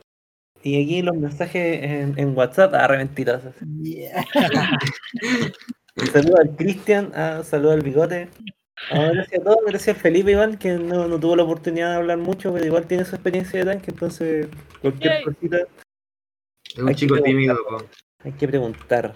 [0.62, 3.56] Y aquí los mensajes en, en WhatsApp, ah, re mentirosas.
[3.82, 4.24] Yeah.
[6.12, 8.28] Saludos al Cristian, ah, saludos al Bigote.
[8.90, 11.96] Ah, gracias a todos, gracias al Felipe igual, que no, no tuvo la oportunidad de
[11.96, 14.48] hablar mucho, pero igual tiene su experiencia de tanque, entonces
[14.80, 15.24] cualquier Yay.
[15.24, 15.56] cosita
[16.64, 17.24] Es un Hay que chico preguntar.
[17.24, 17.84] tímido, po.
[18.24, 19.14] hay que preguntar.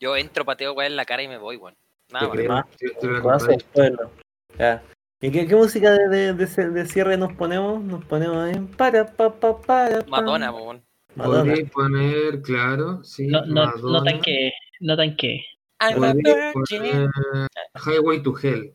[0.00, 1.74] Yo entro, pateo weá en la cara y me voy, weón.
[2.12, 2.66] Nada más.
[2.78, 3.56] Sí.
[4.58, 4.82] Ya.
[5.20, 7.82] ¿Y qué, qué música de, de, de ce- de cierre nos ponemos?
[7.82, 10.06] Nos ponemos en para pa pa para pa.
[10.08, 10.82] Madonna, weón.
[11.14, 11.44] Madonna.
[11.52, 13.26] Podría poner, claro, sí.
[13.26, 14.52] No, no, no tanque.
[14.80, 15.44] No tanque.
[15.80, 16.82] I'm a Podría virgin.
[16.82, 17.08] poner
[17.74, 18.74] Highway to Hell.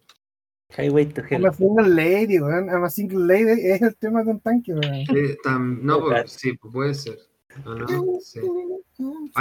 [0.78, 1.38] Highway to Hell.
[1.42, 2.70] I'm a single lady, weón.
[2.70, 5.06] I'm a single lady es el tema de un tanque, weón.
[5.44, 7.18] Tam- no, pues, sí, pues puede ser.
[7.64, 8.40] No, no, sí.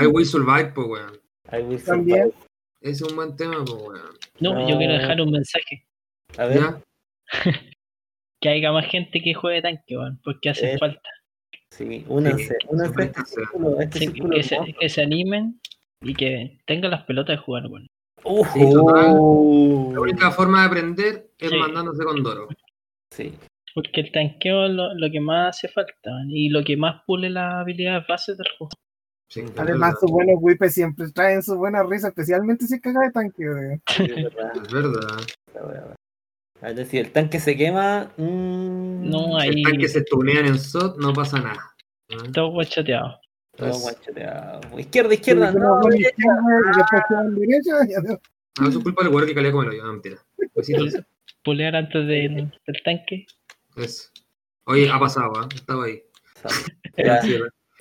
[0.01, 1.21] I Will Survive, pues, weón.
[1.53, 2.31] I will También.
[2.31, 2.35] survive.
[2.81, 4.01] Es un buen tema, pues, weón.
[4.41, 4.69] No, No.
[4.69, 5.85] yo quiero dejar un mensaje.
[6.39, 6.61] A ver.
[8.41, 11.09] Que haya más gente que juegue tanque, weón, porque hace Eh, falta.
[11.71, 15.61] sí, únanse, Sí, únanse a este círculo, este Sí, círculo que, se, que se animen
[16.03, 17.87] y que tengan las pelotas de jugar, weón.
[18.53, 18.61] Sí.
[19.93, 21.57] La única forma de aprender es Sí.
[21.57, 22.49] mandándose con Doro.
[23.13, 23.35] Sí,
[23.75, 27.29] Porque el tanqueo es lo, lo que más hace falta y lo que más pule
[27.29, 28.71] las habilidades bases del juego.
[29.29, 33.11] Sí, Además, sus buenos whippes siempre traen su buena risa, especialmente si es caga de
[33.11, 33.83] tanque, weón.
[33.89, 34.53] sí, es verdad.
[34.57, 35.97] Es verdad.
[36.77, 38.13] decir, el tanque se quema.
[38.17, 41.75] mm, No, Si ahí el tanque se tunean en SOT, no pasa nada.
[42.13, 42.23] ¿Ah?
[42.33, 43.19] todo guachoteado.
[43.57, 44.79] Todo.
[44.79, 45.53] Izquierda, izquierda.
[45.53, 47.73] No, izquierda derecha.
[48.61, 50.17] Ah, eso es culpa del guardia que calea como lo yo, no mentira.
[51.43, 52.37] Pulear antes del,
[52.67, 53.27] del tanque.
[53.77, 54.09] Eso.
[54.67, 55.49] Oye, ha pasado, ¿ah?
[55.55, 56.03] Estaba ahí.
[56.97, 57.21] Ya,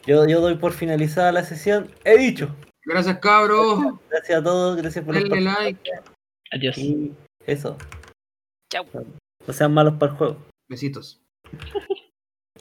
[0.07, 1.91] yo, yo doy por finalizada la sesión.
[2.03, 2.49] He dicho.
[2.83, 3.79] Gracias, cabros.
[4.09, 5.91] Gracias a todos, gracias por Denle estar- like.
[6.51, 6.77] Adiós.
[6.79, 7.13] Y
[7.45, 7.77] eso.
[8.71, 8.85] Chau.
[9.45, 10.37] No sean malos para el juego.
[10.67, 11.21] Besitos.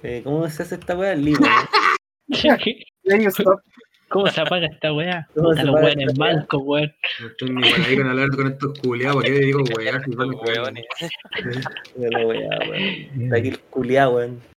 [0.02, 1.14] Eh, ¿Cómo se hace esta weá?
[1.14, 1.48] Libre.
[2.50, 3.44] Ahí está.
[4.08, 5.26] ¿Cómo se apaga esta weá?
[5.34, 6.34] ¿Cómo Puta, se los apaga weones esta weá?
[6.36, 6.94] mancos, weón.
[7.20, 9.14] No estoy ni para ahí con hablar con estos culiados.
[9.16, 10.04] ¿Por qué le digo weá?
[10.04, 10.84] Si no me Weones.
[11.96, 13.22] Bueno, weá, weón.
[13.24, 14.51] Está aquí el culiao, weón.